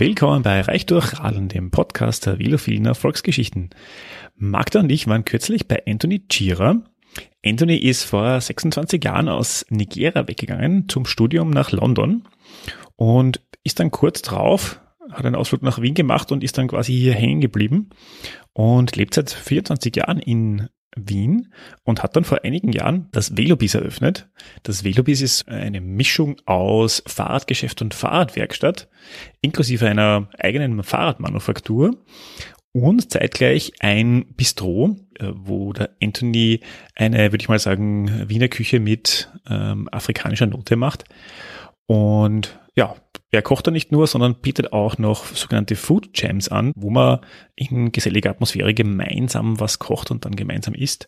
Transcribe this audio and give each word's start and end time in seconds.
Willkommen 0.00 0.42
bei 0.42 0.62
Reich 0.62 0.86
durch 0.86 1.20
Radeln, 1.20 1.48
dem 1.50 1.70
Podcast 1.70 2.24
der 2.24 2.38
Velofiliner 2.38 2.94
Volksgeschichten. 2.94 3.68
Magda 4.34 4.80
und 4.80 4.90
ich 4.90 5.06
waren 5.06 5.26
kürzlich 5.26 5.68
bei 5.68 5.82
Anthony 5.86 6.26
Chira. 6.26 6.82
Anthony 7.44 7.76
ist 7.76 8.04
vor 8.04 8.40
26 8.40 9.04
Jahren 9.04 9.28
aus 9.28 9.66
Nigeria 9.68 10.26
weggegangen 10.26 10.88
zum 10.88 11.04
Studium 11.04 11.50
nach 11.50 11.70
London 11.70 12.26
und 12.96 13.42
ist 13.62 13.78
dann 13.78 13.90
kurz 13.90 14.22
drauf, 14.22 14.80
hat 15.12 15.26
einen 15.26 15.34
Ausflug 15.34 15.60
nach 15.60 15.82
Wien 15.82 15.92
gemacht 15.92 16.32
und 16.32 16.42
ist 16.42 16.56
dann 16.56 16.68
quasi 16.68 16.94
hier 16.94 17.12
hängen 17.12 17.42
geblieben 17.42 17.90
und 18.54 18.96
lebt 18.96 19.12
seit 19.12 19.28
24 19.28 19.94
Jahren 19.96 20.18
in 20.18 20.70
Wien 20.96 21.52
und 21.84 22.02
hat 22.02 22.16
dann 22.16 22.24
vor 22.24 22.44
einigen 22.44 22.72
Jahren 22.72 23.08
das 23.12 23.36
Velobis 23.36 23.74
eröffnet. 23.74 24.28
Das 24.62 24.84
Velobis 24.84 25.20
ist 25.20 25.48
eine 25.48 25.80
Mischung 25.80 26.36
aus 26.46 27.02
Fahrradgeschäft 27.06 27.80
und 27.82 27.94
Fahrradwerkstatt, 27.94 28.88
inklusive 29.40 29.88
einer 29.88 30.28
eigenen 30.38 30.82
Fahrradmanufaktur 30.82 31.96
und 32.72 33.10
zeitgleich 33.10 33.72
ein 33.80 34.26
Bistro, 34.36 34.96
äh, 35.18 35.30
wo 35.34 35.72
der 35.72 35.90
Anthony 36.02 36.60
eine, 36.94 37.32
würde 37.32 37.42
ich 37.42 37.48
mal 37.48 37.58
sagen, 37.58 38.28
Wiener 38.28 38.48
Küche 38.48 38.80
mit 38.80 39.30
ähm, 39.48 39.88
afrikanischer 39.90 40.46
Note 40.46 40.76
macht. 40.76 41.04
Und 41.86 42.60
ja, 42.76 42.94
er 43.32 43.42
kocht 43.42 43.66
da 43.66 43.70
nicht 43.70 43.92
nur, 43.92 44.06
sondern 44.06 44.34
bietet 44.34 44.72
auch 44.72 44.98
noch 44.98 45.24
sogenannte 45.24 45.76
Food 45.76 46.10
Jams 46.14 46.48
an, 46.48 46.72
wo 46.74 46.90
man 46.90 47.20
in 47.54 47.92
geselliger 47.92 48.30
Atmosphäre 48.30 48.74
gemeinsam 48.74 49.60
was 49.60 49.78
kocht 49.78 50.10
und 50.10 50.24
dann 50.24 50.34
gemeinsam 50.34 50.74
isst. 50.74 51.06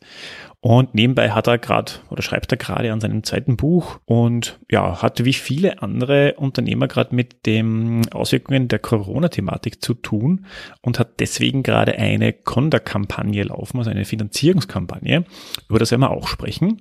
Und 0.61 0.95
nebenbei 0.95 1.31
hat 1.33 1.48
er 1.48 1.59
gerade 1.59 1.93
oder 2.11 2.23
schreibt 2.23 2.53
er 2.53 2.59
gerade 2.59 2.93
an 2.93 3.01
seinem 3.01 3.25
zweiten 3.25 3.57
Buch 3.57 3.98
und 4.05 4.61
ja, 4.71 5.03
hat 5.03 5.25
wie 5.25 5.33
viele 5.33 5.83
andere 5.83 6.35
Unternehmer 6.35 6.87
gerade 6.87 7.15
mit 7.15 7.45
den 7.45 8.09
Auswirkungen 8.12 8.69
der 8.69 8.78
Corona-Thematik 8.78 9.83
zu 9.83 9.95
tun 9.95 10.47
und 10.81 11.00
hat 11.00 11.19
deswegen 11.19 11.65
gerade 11.65 11.97
eine 11.97 12.33
Conda-Kampagne 12.33 13.43
laufen, 13.43 13.78
also 13.78 13.91
eine 13.91 14.05
Finanzierungskampagne. 14.05 15.25
Über 15.69 15.78
das 15.81 15.91
werden 15.91 16.03
wir 16.03 16.11
auch 16.11 16.28
sprechen. 16.28 16.81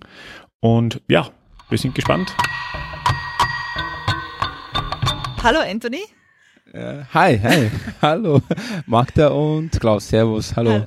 Und 0.60 1.02
ja, 1.08 1.30
wir 1.70 1.80
sind 1.80 1.96
gespannt. 1.96 2.36
Hallo 5.44 5.60
Anthony. 5.60 6.04
Äh, 6.72 7.04
hi, 7.12 7.40
hi, 7.40 7.72
hallo 8.02 8.44
Magda 8.86 9.30
und 9.30 9.72
Klaus, 9.80 10.08
servus, 10.08 10.56
hallo. 10.56 10.72
hallo. 10.72 10.86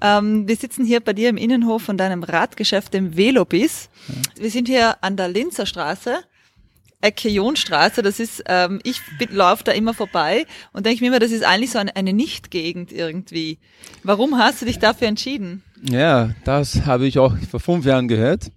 Ähm, 0.00 0.48
wir 0.48 0.56
sitzen 0.56 0.86
hier 0.86 1.00
bei 1.00 1.12
dir 1.12 1.28
im 1.28 1.36
Innenhof 1.36 1.82
von 1.82 1.98
deinem 1.98 2.22
Radgeschäft, 2.22 2.94
dem 2.94 3.14
Velobis. 3.14 3.90
Ja. 4.08 4.42
Wir 4.42 4.50
sind 4.50 4.68
hier 4.68 5.04
an 5.04 5.18
der 5.18 5.28
Linzer 5.28 5.66
Straße. 5.66 6.16
Ecke 7.02 7.28
Jonstraße, 7.28 8.00
das 8.00 8.20
ist, 8.20 8.42
ähm, 8.46 8.80
ich 8.84 9.02
laufe 9.28 9.64
da 9.64 9.72
immer 9.72 9.92
vorbei 9.92 10.46
und 10.72 10.86
denke 10.86 11.04
mir 11.04 11.08
immer, 11.08 11.18
das 11.18 11.30
ist 11.30 11.44
eigentlich 11.44 11.72
so 11.72 11.78
eine, 11.78 11.94
eine 11.94 12.14
Nicht-Gegend 12.14 12.90
irgendwie. 12.90 13.58
Warum 14.02 14.38
hast 14.38 14.62
du 14.62 14.66
dich 14.66 14.78
dafür 14.78 15.08
entschieden? 15.08 15.62
Ja, 15.82 16.30
das 16.44 16.86
habe 16.86 17.06
ich 17.06 17.18
auch 17.18 17.36
vor 17.50 17.60
fünf 17.60 17.84
Jahren 17.84 18.08
gehört. 18.08 18.50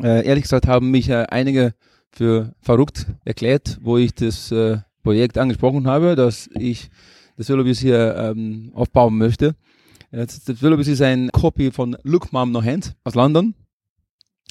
Äh, 0.00 0.24
ehrlich 0.24 0.44
gesagt 0.44 0.68
haben 0.68 0.92
mich 0.92 1.08
äh, 1.08 1.26
einige 1.28 1.74
für 2.12 2.54
verrückt 2.60 3.06
erklärt, 3.24 3.78
wo 3.82 3.98
ich 3.98 4.14
das 4.14 4.50
äh, 4.52 4.78
Projekt 5.02 5.38
angesprochen 5.38 5.86
habe, 5.86 6.16
dass 6.16 6.48
ich 6.54 6.90
das 7.36 7.48
Willowbis 7.48 7.78
hier 7.78 8.16
ähm, 8.16 8.72
aufbauen 8.74 9.16
möchte. 9.16 9.54
Das, 10.10 10.42
das 10.44 10.62
Willowbis 10.62 10.88
ist 10.88 11.02
ein 11.02 11.30
Copy 11.32 11.70
von 11.70 11.96
Look 12.02 12.32
Mom 12.32 12.50
No 12.50 12.62
Hands 12.62 12.94
aus 13.04 13.14
London, 13.14 13.54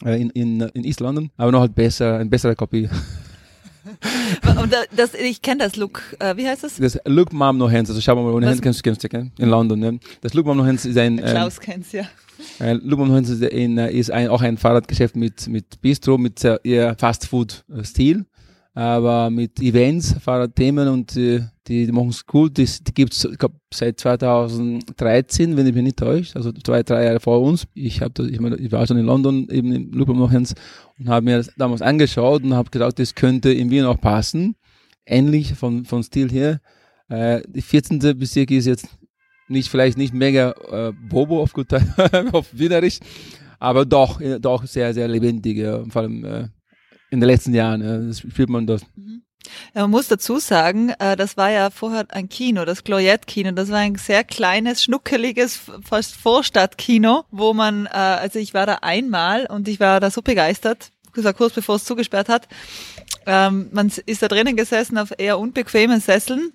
äh, 0.05 0.21
in, 0.21 0.29
in, 0.31 0.61
in 0.61 0.83
East 0.83 0.99
London, 0.99 1.31
aber 1.35 1.51
noch 1.51 1.61
halt 1.61 1.75
besser, 1.75 2.17
ein 2.17 2.29
besserer 2.29 2.55
Copy. 2.55 2.89
Und 4.61 4.73
das, 4.95 5.13
ich 5.13 5.41
kenne 5.41 5.63
das 5.63 5.75
Look, 5.75 6.01
äh, 6.19 6.35
wie 6.37 6.47
heißt 6.47 6.63
das? 6.63 6.75
Das 6.75 6.99
Look 7.05 7.33
Mom 7.33 7.57
No 7.57 7.69
Hands, 7.69 7.89
also 7.89 8.01
schau 8.01 8.15
mal, 8.15 8.33
ohne 8.33 8.47
Hands 8.47 8.61
kennst 8.61 8.79
du, 8.79 8.83
kennst 8.83 9.03
du, 9.03 9.09
kennst 9.09 9.39
in 9.39 9.49
London. 9.49 9.79
Ne? 9.79 9.99
Das 10.21 10.33
Look 10.33 10.45
Mom 10.45 10.57
No 10.57 10.65
Hands 10.65 10.83
ist 10.83 10.97
ein... 10.97 11.17
Klaus 11.17 11.57
ähm, 11.57 11.63
kennt's, 11.63 11.91
ja. 11.91 12.03
Äh, 12.59 12.73
Lubum 12.73 13.15
ist, 13.15 13.41
in, 13.41 13.77
ist 13.77 14.11
ein, 14.11 14.29
auch 14.29 14.41
ein 14.41 14.57
Fahrradgeschäft 14.57 15.15
mit, 15.15 15.47
mit 15.47 15.81
Bistro, 15.81 16.17
mit 16.17 16.39
sehr, 16.39 16.63
eher 16.63 16.95
Fast-Food-Stil, 16.97 18.25
aber 18.77 19.31
mit 19.31 19.59
Events, 19.59 20.15
Fahrradthemen 20.21 20.87
und 20.87 21.17
äh, 21.17 21.41
die, 21.67 21.87
die 21.87 21.91
machen 21.91 22.09
es 22.09 22.23
cool. 22.31 22.51
Das, 22.51 22.83
die 22.83 22.93
gibt's 22.93 23.25
ich 23.25 23.35
glaub, 23.35 23.53
seit 23.73 23.99
2013, 23.99 25.57
wenn 25.57 25.65
ich 25.65 25.73
mich 25.73 25.83
nicht 25.83 25.97
täusche, 25.97 26.35
also 26.35 26.51
zwei, 26.51 26.83
drei 26.83 27.05
Jahre 27.05 27.19
vor 27.19 27.41
uns. 27.41 27.65
Ich, 27.73 28.03
hab 28.03 28.19
ich, 28.19 28.39
mein, 28.39 28.55
ich 28.63 28.71
war 28.71 28.85
schon 28.85 28.97
in 28.97 29.07
London, 29.07 29.47
eben 29.49 29.71
im 29.71 29.91
Lubum 29.93 30.19
noch 30.19 30.31
und 30.31 30.53
habe 31.07 31.25
mir 31.25 31.37
das 31.37 31.51
damals 31.57 31.81
angeschaut 31.81 32.43
und 32.43 32.53
habe 32.53 32.69
gedacht, 32.69 32.99
das 32.99 33.15
könnte 33.15 33.51
in 33.51 33.71
Wien 33.71 33.83
auch 33.83 33.99
passen. 33.99 34.55
Ähnlich 35.07 35.55
von, 35.55 35.83
von 35.83 36.03
Stil 36.03 36.29
her. 36.29 36.61
Äh, 37.09 37.41
die 37.47 37.63
14. 37.63 37.97
Bezirk 38.19 38.51
ist 38.51 38.67
jetzt 38.67 38.87
nicht 39.47 39.69
vielleicht 39.69 39.97
nicht 39.97 40.13
mega 40.13 40.51
äh, 40.69 40.93
Bobo 41.09 41.41
auf 41.41 41.51
gut 41.51 41.73
auf 42.31 42.47
Wienerisch, 42.51 42.99
aber 43.57 43.85
doch 43.85 44.21
äh, 44.21 44.39
doch 44.39 44.67
sehr 44.67 44.93
sehr 44.93 45.07
lebendig, 45.07 45.57
ja, 45.57 45.83
vor 45.85 46.03
allem 46.03 46.25
äh, 46.25 46.47
in 47.09 47.19
den 47.19 47.27
letzten 47.27 47.53
Jahren 47.53 47.81
äh, 47.81 48.13
spürt 48.13 48.49
man 48.49 48.67
das. 48.67 48.81
Mhm. 48.95 49.23
Ja, 49.73 49.81
man 49.81 49.91
muss 49.91 50.07
dazu 50.07 50.39
sagen, 50.39 50.89
äh, 50.99 51.15
das 51.15 51.37
war 51.37 51.49
ja 51.49 51.69
vorher 51.69 52.05
ein 52.09 52.29
Kino, 52.29 52.65
das 52.65 52.83
Gloriette-Kino. 52.83 53.51
Das 53.51 53.69
war 53.69 53.79
ein 53.79 53.95
sehr 53.95 54.23
kleines, 54.23 54.83
schnuckeliges, 54.83 55.61
fast 55.83 56.15
Vorstadtkino, 56.15 57.25
wo 57.31 57.53
man, 57.53 57.85
äh, 57.85 57.89
also 57.89 58.39
ich 58.39 58.53
war 58.53 58.65
da 58.65 58.79
einmal 58.81 59.45
und 59.45 59.67
ich 59.67 59.79
war 59.79 59.99
da 59.99 60.11
so 60.11 60.21
begeistert, 60.21 60.91
kurz 61.35 61.53
bevor 61.53 61.77
es 61.77 61.85
zugesperrt 61.85 62.29
hat. 62.29 62.47
Ähm, 63.25 63.69
man 63.71 63.91
ist 64.05 64.21
da 64.21 64.27
drinnen 64.27 64.55
gesessen 64.55 64.97
auf 64.97 65.13
eher 65.17 65.39
unbequemen 65.39 65.99
Sesseln 65.99 66.53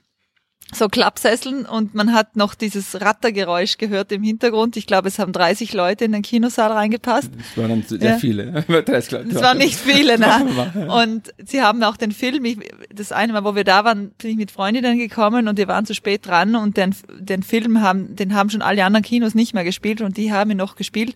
so 0.74 0.88
Klappsesseln 0.88 1.66
und 1.66 1.94
man 1.94 2.12
hat 2.14 2.36
noch 2.36 2.54
dieses 2.54 3.00
Rattergeräusch 3.00 3.78
gehört 3.78 4.10
im 4.12 4.22
Hintergrund. 4.22 4.76
Ich 4.76 4.86
glaube, 4.86 5.08
es 5.08 5.18
haben 5.18 5.32
30 5.32 5.72
Leute 5.74 6.04
in 6.04 6.12
den 6.12 6.22
Kinosaal 6.22 6.72
reingepasst. 6.72 7.30
Das 7.36 7.62
waren 7.62 7.82
sehr 7.82 8.00
ja. 8.00 8.18
viele. 8.18 8.64
Es 8.92 9.42
waren 9.42 9.58
nicht 9.58 9.76
viele, 9.76 10.18
ne? 10.18 10.88
Und 11.02 11.32
sie 11.44 11.62
haben 11.62 11.82
auch 11.82 11.96
den 11.96 12.12
Film, 12.12 12.44
ich, 12.44 12.58
das 12.92 13.12
eine 13.12 13.32
Mal, 13.32 13.44
wo 13.44 13.54
wir 13.54 13.64
da 13.64 13.84
waren, 13.84 14.10
bin 14.12 14.30
ich 14.30 14.36
mit 14.36 14.50
Freundinnen 14.50 14.98
gekommen 14.98 15.48
und 15.48 15.58
die 15.58 15.68
waren 15.68 15.86
zu 15.86 15.94
spät 15.94 16.26
dran 16.26 16.54
und 16.56 16.76
den, 16.76 16.94
den 17.18 17.42
Film 17.42 17.80
haben, 17.80 18.16
den 18.16 18.34
haben 18.34 18.50
schon 18.50 18.62
alle 18.62 18.84
anderen 18.84 19.04
Kinos 19.04 19.34
nicht 19.34 19.54
mehr 19.54 19.64
gespielt 19.64 20.00
und 20.00 20.16
die 20.16 20.32
haben 20.32 20.50
ihn 20.50 20.56
noch 20.56 20.76
gespielt. 20.76 21.14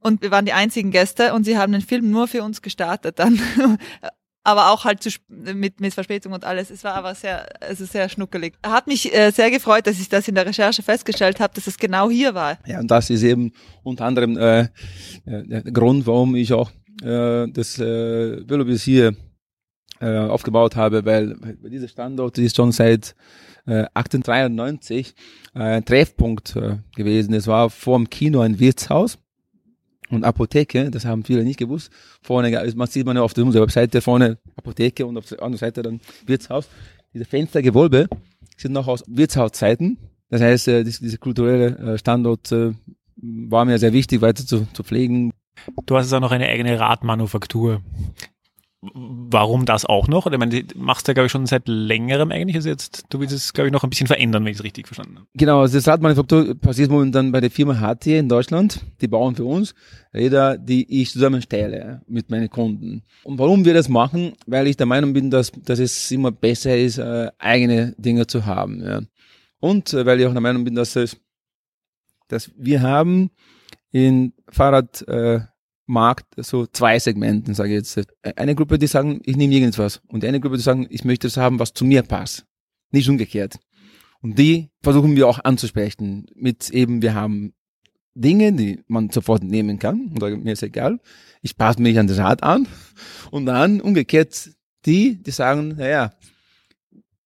Und 0.00 0.22
wir 0.22 0.30
waren 0.30 0.44
die 0.44 0.52
einzigen 0.52 0.90
Gäste 0.90 1.32
und 1.32 1.44
sie 1.44 1.56
haben 1.56 1.72
den 1.72 1.80
Film 1.80 2.10
nur 2.10 2.28
für 2.28 2.42
uns 2.42 2.60
gestartet 2.60 3.18
dann 3.18 3.40
aber 4.44 4.70
auch 4.70 4.84
halt 4.84 5.02
zu, 5.02 5.10
mit, 5.28 5.80
mit 5.80 5.94
Verspätung 5.94 6.32
und 6.32 6.44
alles. 6.44 6.70
Es 6.70 6.84
war 6.84 6.94
aber 6.94 7.14
sehr, 7.14 7.48
also 7.62 7.86
sehr 7.86 8.08
schnuckelig. 8.10 8.54
Hat 8.64 8.86
mich 8.86 9.12
äh, 9.14 9.30
sehr 9.30 9.50
gefreut, 9.50 9.86
dass 9.86 9.98
ich 9.98 10.10
das 10.10 10.28
in 10.28 10.34
der 10.34 10.46
Recherche 10.46 10.82
festgestellt 10.82 11.40
habe, 11.40 11.54
dass 11.54 11.66
es 11.66 11.78
genau 11.78 12.10
hier 12.10 12.34
war. 12.34 12.58
Ja, 12.66 12.78
und 12.78 12.90
das 12.90 13.08
ist 13.08 13.22
eben 13.22 13.52
unter 13.82 14.04
anderem 14.04 14.36
äh, 14.36 14.68
der 15.24 15.62
Grund, 15.62 16.06
warum 16.06 16.36
ich 16.36 16.52
auch 16.52 16.70
äh, 17.02 17.48
das 17.48 17.78
äh, 17.78 18.48
Willowbis 18.48 18.82
hier 18.82 19.16
äh, 20.00 20.18
aufgebaut 20.18 20.76
habe, 20.76 21.04
weil, 21.06 21.34
weil 21.40 21.70
dieser 21.70 21.88
Standort 21.88 22.36
ist 22.36 22.56
schon 22.56 22.70
seit 22.70 23.14
äh, 23.66 23.86
1893 23.94 25.14
äh, 25.54 25.58
ein 25.58 25.84
Treffpunkt 25.84 26.54
äh, 26.56 26.76
gewesen. 26.94 27.32
Es 27.32 27.46
war 27.46 27.70
vor 27.70 27.96
dem 27.96 28.10
Kino 28.10 28.40
ein 28.40 28.58
Wirtshaus 28.60 29.18
und 30.14 30.24
Apotheke, 30.24 30.90
das 30.90 31.04
haben 31.04 31.24
viele 31.24 31.44
nicht 31.44 31.58
gewusst. 31.58 31.90
Vorne, 32.22 32.72
man 32.76 32.88
sieht 32.88 33.06
man 33.06 33.16
ja 33.16 33.22
auf 33.22 33.34
der 33.34 33.44
Webseite 33.46 34.00
vorne 34.00 34.38
Apotheke 34.56 35.06
und 35.06 35.16
auf 35.16 35.26
der 35.26 35.42
anderen 35.42 35.58
Seite 35.58 35.82
dann 35.82 36.00
Wirtshaus. 36.26 36.68
Diese 37.12 37.24
Fenstergewölbe 37.24 38.08
sind 38.56 38.72
noch 38.72 38.88
aus 38.88 39.04
Wirtshauszeiten. 39.06 39.98
Das 40.30 40.40
heißt, 40.40 40.68
äh, 40.68 40.84
diese 40.84 41.18
kulturelle 41.18 41.94
äh, 41.94 41.98
Standort 41.98 42.50
äh, 42.52 42.72
war 43.16 43.64
mir 43.64 43.78
sehr 43.78 43.92
wichtig, 43.92 44.20
weiter 44.20 44.44
zu, 44.44 44.66
zu 44.72 44.82
pflegen. 44.82 45.32
Du 45.86 45.96
hast 45.96 46.12
auch 46.12 46.20
noch 46.20 46.32
eine 46.32 46.48
eigene 46.48 46.78
Radmanufaktur 46.78 47.82
warum 48.94 49.64
das 49.64 49.84
auch 49.84 50.08
noch? 50.08 50.26
Oder 50.26 50.34
ich 50.34 50.38
meine, 50.38 50.64
du 50.64 50.78
machst 50.78 51.08
ja, 51.08 51.14
glaube 51.14 51.26
ich, 51.26 51.32
schon 51.32 51.46
seit 51.46 51.68
längerem 51.68 52.30
eigentlich. 52.30 52.56
Also 52.56 52.68
jetzt, 52.68 53.04
du 53.08 53.20
willst 53.20 53.34
es, 53.34 53.52
glaube 53.52 53.68
ich, 53.68 53.72
noch 53.72 53.84
ein 53.84 53.90
bisschen 53.90 54.06
verändern, 54.06 54.44
wenn 54.44 54.52
ich 54.52 54.58
es 54.58 54.64
richtig 54.64 54.86
verstanden 54.86 55.16
habe. 55.16 55.26
Genau, 55.34 55.60
also 55.60 55.76
das 55.76 55.88
Radmanufaktur 55.88 56.54
passiert 56.54 56.90
momentan 56.90 57.32
bei 57.32 57.40
der 57.40 57.50
Firma 57.50 57.80
HT 57.80 58.06
in 58.06 58.28
Deutschland. 58.28 58.80
Die 59.00 59.08
bauen 59.08 59.34
für 59.34 59.44
uns 59.44 59.74
Räder, 60.12 60.58
die 60.58 61.02
ich 61.02 61.10
zusammenstelle 61.10 62.02
mit 62.06 62.30
meinen 62.30 62.50
Kunden. 62.50 63.02
Und 63.24 63.38
warum 63.38 63.64
wir 63.64 63.74
das 63.74 63.88
machen? 63.88 64.34
Weil 64.46 64.66
ich 64.66 64.76
der 64.76 64.86
Meinung 64.86 65.12
bin, 65.12 65.30
dass, 65.30 65.50
dass 65.50 65.78
es 65.78 66.10
immer 66.10 66.30
besser 66.30 66.76
ist, 66.76 66.98
äh, 66.98 67.30
eigene 67.38 67.94
Dinge 67.98 68.26
zu 68.26 68.46
haben. 68.46 68.82
Ja. 68.84 69.00
Und 69.58 69.92
äh, 69.92 70.06
weil 70.06 70.20
ich 70.20 70.26
auch 70.26 70.32
der 70.32 70.40
Meinung 70.40 70.64
bin, 70.64 70.74
dass 70.74 70.94
es, 70.94 71.16
dass 72.28 72.50
wir 72.56 72.82
haben 72.82 73.30
in 73.90 74.32
Fahrrad, 74.48 75.06
äh, 75.08 75.40
Markt 75.86 76.26
so 76.36 76.66
zwei 76.66 76.98
Segmenten, 76.98 77.54
sage 77.54 77.70
ich 77.70 77.96
jetzt. 77.96 78.08
Eine 78.36 78.54
Gruppe, 78.54 78.78
die 78.78 78.86
sagen, 78.86 79.20
ich 79.24 79.36
nehme 79.36 79.54
irgendwas. 79.54 80.00
Und 80.08 80.24
eine 80.24 80.40
Gruppe, 80.40 80.56
die 80.56 80.62
sagen, 80.62 80.86
ich 80.90 81.04
möchte 81.04 81.26
das 81.26 81.36
haben, 81.36 81.58
was 81.58 81.74
zu 81.74 81.84
mir 81.84 82.02
passt. 82.02 82.46
Nicht 82.90 83.08
umgekehrt. 83.08 83.58
Und 84.22 84.38
die 84.38 84.70
versuchen 84.82 85.16
wir 85.16 85.28
auch 85.28 85.40
anzusprechen 85.44 86.26
mit 86.34 86.70
eben, 86.70 87.02
wir 87.02 87.14
haben 87.14 87.52
Dinge, 88.14 88.52
die 88.52 88.80
man 88.86 89.10
sofort 89.10 89.42
nehmen 89.42 89.78
kann. 89.78 90.08
Und 90.12 90.20
sagen, 90.20 90.42
mir 90.42 90.52
ist 90.52 90.62
egal. 90.62 91.00
Ich 91.42 91.56
passe 91.56 91.82
mich 91.82 91.98
an 91.98 92.06
das 92.06 92.18
Rad 92.18 92.42
an. 92.42 92.66
Und 93.30 93.46
dann 93.46 93.80
umgekehrt 93.80 94.50
die, 94.86 95.22
die 95.22 95.30
sagen, 95.30 95.74
naja, 95.76 96.12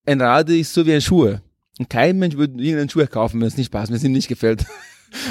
ein 0.07 0.21
Rad 0.21 0.49
ist 0.49 0.73
so 0.73 0.87
wie 0.87 0.95
ein 0.95 1.01
Schuh. 1.01 1.37
Und 1.79 1.91
kein 1.91 2.19
Mensch 2.19 2.37
würde 2.37 2.55
irgendeinen 2.55 2.91
Schuh 2.91 3.07
kaufen, 3.07 3.41
wenn 3.41 3.47
es 3.47 3.57
nicht 3.57 3.71
passt, 3.71 3.91
wenn 3.91 3.99
es 3.99 4.05
ihm 4.05 4.13
nicht 4.13 4.29
gefällt. 4.29 4.65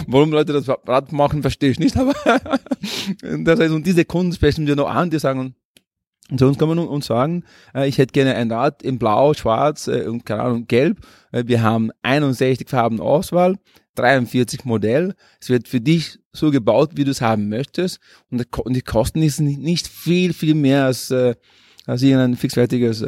Warum 0.07 0.31
Leute 0.31 0.53
das 0.53 0.67
Rad 0.67 1.11
machen, 1.11 1.41
verstehe 1.41 1.71
ich 1.71 1.79
nicht, 1.79 1.97
aber 1.97 2.13
das 3.21 3.59
heißt, 3.59 3.73
und 3.73 3.85
diese 3.85 4.05
Kunden 4.05 4.33
sprechen 4.33 4.67
wir 4.67 4.75
noch 4.75 4.89
an, 4.89 5.09
die 5.09 5.19
sagen, 5.19 5.55
und 6.29 6.39
zu 6.39 6.47
uns 6.47 6.57
kann 6.57 6.67
man 6.67 6.79
uns 6.79 7.05
sagen, 7.05 7.43
äh, 7.73 7.87
ich 7.87 7.97
hätte 7.97 8.11
gerne 8.11 8.35
ein 8.35 8.51
Rad 8.51 8.83
in 8.83 8.99
Blau, 8.99 9.33
Schwarz 9.33 9.87
äh, 9.87 10.07
und 10.07 10.25
keine 10.25 10.43
Ahnung, 10.43 10.67
Gelb. 10.67 10.99
Äh, 11.31 11.43
wir 11.47 11.61
haben 11.61 11.91
61 12.01 12.69
Farben 12.69 12.99
Auswahl, 12.99 13.57
43 13.95 14.65
Modell. 14.65 15.15
Es 15.39 15.49
wird 15.49 15.67
für 15.67 15.79
dich 15.79 16.19
so 16.33 16.51
gebaut, 16.51 16.91
wie 16.95 17.05
du 17.05 17.11
es 17.11 17.21
haben 17.21 17.49
möchtest. 17.49 17.99
Und 18.29 18.45
die 18.67 18.81
Kosten 18.81 19.21
ist 19.21 19.39
nicht 19.39 19.87
viel, 19.87 20.33
viel 20.33 20.53
mehr 20.53 20.85
als, 20.85 21.11
als 21.11 22.03
irgendein 22.03 22.35
fixfertiges 22.35 23.03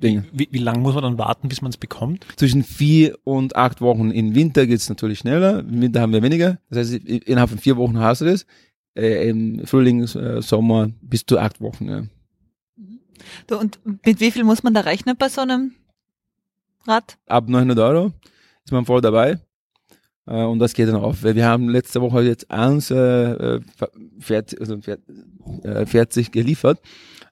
Ding. 0.00 0.24
Wie, 0.32 0.48
wie 0.50 0.58
lange 0.58 0.78
muss 0.78 0.94
man 0.94 1.02
dann 1.02 1.18
warten, 1.18 1.48
bis 1.48 1.62
man 1.62 1.70
es 1.70 1.76
bekommt? 1.76 2.26
Zwischen 2.36 2.62
vier 2.62 3.18
und 3.24 3.56
acht 3.56 3.80
Wochen. 3.80 4.10
Im 4.10 4.34
Winter 4.34 4.66
geht 4.66 4.78
es 4.78 4.88
natürlich 4.88 5.20
schneller. 5.20 5.60
Im 5.60 5.80
Winter 5.80 6.00
haben 6.00 6.12
wir 6.12 6.22
weniger. 6.22 6.58
Das 6.70 6.78
heißt, 6.78 7.04
innerhalb 7.04 7.50
von 7.50 7.58
vier 7.58 7.76
Wochen 7.76 7.98
hast 7.98 8.20
du 8.20 8.26
das. 8.26 8.46
Äh, 8.94 9.28
Im 9.28 9.66
Frühling, 9.66 10.02
äh, 10.02 10.42
Sommer 10.42 10.90
bis 11.00 11.26
zu 11.26 11.38
acht 11.38 11.60
Wochen. 11.60 11.88
Ja. 11.88 12.02
Du, 13.46 13.58
und 13.58 13.78
mit 14.04 14.20
wie 14.20 14.30
viel 14.30 14.44
muss 14.44 14.62
man 14.62 14.74
da 14.74 14.80
rechnen 14.80 15.16
bei 15.18 15.28
so 15.28 15.40
einem 15.40 15.72
Rad? 16.86 17.18
Ab 17.26 17.48
900 17.48 17.78
Euro 17.78 18.12
ist 18.64 18.72
man 18.72 18.84
voll 18.84 19.00
dabei. 19.00 19.40
Äh, 20.26 20.44
und 20.44 20.58
das 20.60 20.74
geht 20.74 20.88
dann 20.88 20.96
auf. 20.96 21.22
Wir 21.22 21.46
haben 21.46 21.68
letzte 21.68 22.00
Woche 22.00 22.22
jetzt 22.22 22.50
eins 22.50 22.90
äh, 22.90 23.60
fertig, 24.20 24.60
also 24.60 24.78
fertig 25.86 26.30
geliefert 26.30 26.80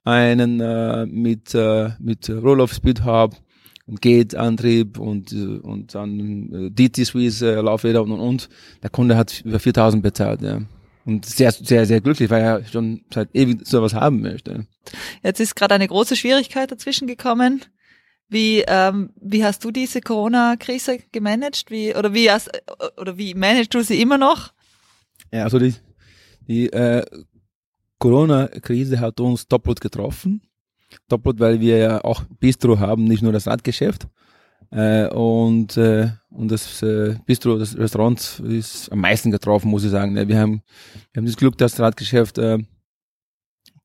einen 0.07 0.61
äh, 0.61 1.05
mit, 1.07 1.55
äh, 1.55 1.91
mit 1.99 2.31
Roll-Off-Speed 2.31 3.05
Hub 3.05 3.37
und 3.87 4.01
Gate-Antrieb 4.01 4.99
und, 4.99 5.33
äh, 5.33 5.59
und 5.59 5.95
dann 5.95 6.53
äh, 6.53 6.71
DT-Swiss 6.71 7.43
äh, 7.43 7.61
Laufräder 7.61 8.03
und, 8.03 8.13
und, 8.13 8.21
und. 8.21 8.49
Der 8.83 8.91
Kunde 8.91 9.17
hat 9.17 9.43
über 9.45 9.59
4000 9.59 10.03
bezahlt, 10.03 10.43
ja. 10.43 10.61
Und 11.05 11.25
sehr, 11.25 11.53
sehr, 11.53 11.87
sehr 11.87 12.01
glücklich, 12.01 12.31
weil 12.31 12.43
er 12.43 12.65
schon 12.65 13.03
seit 13.13 13.29
ewig 13.33 13.65
sowas 13.65 13.95
haben 13.95 14.23
möchte. 14.23 14.67
Jetzt 15.23 15.41
ist 15.41 15.55
gerade 15.55 15.75
eine 15.75 15.87
große 15.87 16.17
Schwierigkeit 16.17 16.71
dazwischen 16.71 17.07
gekommen. 17.07 17.65
Wie, 18.29 18.65
ähm, 18.67 19.11
wie 19.21 19.45
hast 19.45 19.65
du 19.65 19.71
diese 19.71 20.01
Corona-Krise 20.01 20.99
gemanagt? 21.13 21.71
Wie, 21.71 21.95
oder 21.95 22.13
wie 22.13 22.29
hast, 22.29 22.51
oder 22.97 23.17
wie 23.19 23.35
managst 23.35 23.73
du 23.73 23.83
sie 23.83 24.01
immer 24.01 24.19
noch? 24.19 24.53
Ja, 25.33 25.45
also 25.45 25.61
die, 25.61 25.75
die 26.49 26.73
äh, 26.73 27.05
Corona-Krise 27.99 29.01
hat 29.01 29.21
uns 29.21 29.47
doppelt 29.49 29.81
getroffen. 29.81 30.43
Doppelt, 31.09 31.41
weil 31.41 31.61
wir 31.61 31.79
ja 31.79 32.05
auch 32.05 32.23
Bistro 32.39 32.79
haben, 32.79 33.05
nicht 33.05 33.23
nur 33.23 33.33
das 33.33 33.47
Radgeschäft. 33.47 34.09
Äh, 34.71 35.09
und, 35.09 35.77
äh, 35.77 36.11
und 36.31 36.51
das 36.51 36.83
äh, 36.83 37.17
Bistro, 37.25 37.59
das 37.59 37.77
Restaurant 37.77 38.43
ist 38.47 38.91
am 38.91 39.01
meisten 39.01 39.31
getroffen, 39.31 39.71
muss 39.71 39.85
ich 39.85 39.91
sagen. 39.91 40.15
Wir 40.15 40.39
haben, 40.39 40.63
wir 41.13 41.21
haben 41.21 41.27
das 41.27 41.37
Glück, 41.37 41.57
dass 41.59 41.73
das 41.73 41.81
Radgeschäft 41.81 42.39
äh, 42.39 42.59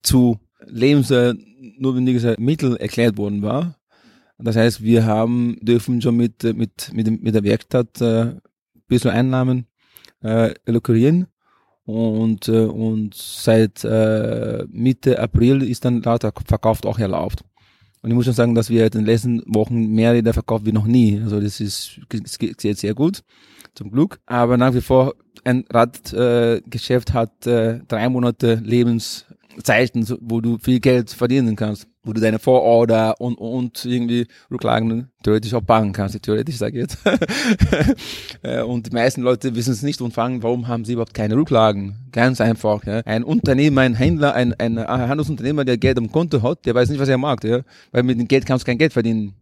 zu 0.02 0.40
lebensnotwendiges 0.66 2.38
Mittel 2.38 2.78
erklärt 2.78 3.18
worden 3.18 3.42
war. 3.42 3.76
Das 4.38 4.56
heißt, 4.56 4.82
wir 4.82 5.06
haben, 5.06 5.58
dürfen 5.62 6.02
schon 6.02 6.18
mit, 6.18 6.44
mit, 6.44 6.92
mit, 6.94 7.22
mit 7.22 7.36
der 7.36 7.44
Werkstatt 7.44 8.02
äh, 8.02 8.22
ein 8.22 8.42
bisschen 8.88 9.12
Einnahmen 9.12 9.68
äh, 10.24 10.54
lukrieren 10.66 11.28
und, 11.92 12.48
äh, 12.48 12.66
und 12.66 13.14
seit 13.14 13.84
äh, 13.84 14.66
Mitte 14.70 15.20
April 15.20 15.64
ist 15.64 15.86
dann 15.86 16.02
lauter 16.02 16.32
Verkauf 16.46 16.84
auch 16.86 17.00
erlaubt. 17.00 17.44
Und 18.02 18.10
ich 18.10 18.16
muss 18.16 18.26
schon 18.26 18.34
sagen, 18.34 18.56
dass 18.56 18.70
wir 18.70 18.86
in 18.86 18.92
den 18.92 19.06
letzten 19.06 19.44
Wochen 19.46 19.88
mehr 19.92 20.14
Räder 20.14 20.34
verkauft 20.34 20.66
wie 20.66 20.72
noch 20.72 20.88
nie. 20.88 21.20
Also 21.22 21.40
das 21.40 21.60
ist 21.60 22.00
das 22.10 22.40
geht 22.40 22.60
sehr 22.60 22.96
gut, 22.96 23.24
zum 23.76 23.92
Glück. 23.92 24.20
Aber 24.26 24.58
nach 24.58 24.74
wie 24.74 24.82
vor 24.82 25.14
ein 25.44 25.66
Radgeschäft 25.70 27.10
äh, 27.10 27.14
hat 27.14 27.48
äh, 27.48 27.80
drei 27.88 28.10
Monate 28.10 28.56
Lebenszeiten, 28.56 30.08
wo 30.22 30.42
du 30.42 30.58
viel 30.58 30.80
Geld 30.80 31.12
verdienen 31.12 31.56
kannst 31.56 31.91
wo 32.04 32.14
du 32.14 32.22
deine 32.22 32.40
Vororder 32.40 33.20
und, 33.20 33.36
und 33.36 33.86
irgendwie 33.86 34.28
Rücklagen 34.50 35.12
theoretisch 35.24 35.54
auch 35.54 35.62
bangen 35.62 35.94
kannst. 35.94 36.22
Theoretisch 36.22 36.58
sage 36.58 36.80
ich 36.80 36.82
jetzt. 36.82 36.98
Äh, 38.44 38.62
und 38.64 38.88
die 38.88 38.92
meisten 38.92 39.22
Leute 39.22 39.56
wissen 39.56 39.74
es 39.74 39.84
nicht 39.84 40.02
und 40.02 40.14
fragen, 40.14 40.42
warum 40.42 40.68
haben 40.68 40.84
sie 40.84 40.94
überhaupt 40.94 41.14
keine 41.14 41.36
Rücklagen? 41.36 41.96
Ganz 42.12 42.42
einfach. 42.42 42.84
Ja. 42.86 43.02
Ein 43.02 43.24
Unternehmer, 43.24 43.82
ein 43.82 43.94
Händler, 43.94 44.34
ein, 44.34 44.54
ein 44.54 44.80
Handelsunternehmer, 44.80 45.64
der 45.64 45.78
Geld 45.78 46.00
am 46.00 46.12
Konto 46.12 46.42
hat, 46.42 46.66
der 46.66 46.74
weiß 46.74 46.90
nicht, 46.90 47.00
was 47.00 47.10
er 47.10 47.20
mag. 47.20 47.44
Ja. 47.44 47.62
Weil 47.92 48.04
mit 48.04 48.20
dem 48.20 48.28
Geld 48.28 48.46
kannst 48.46 48.66
du 48.66 48.72
kein 48.72 48.80
Geld 48.80 48.94
verdienen. 48.94 49.36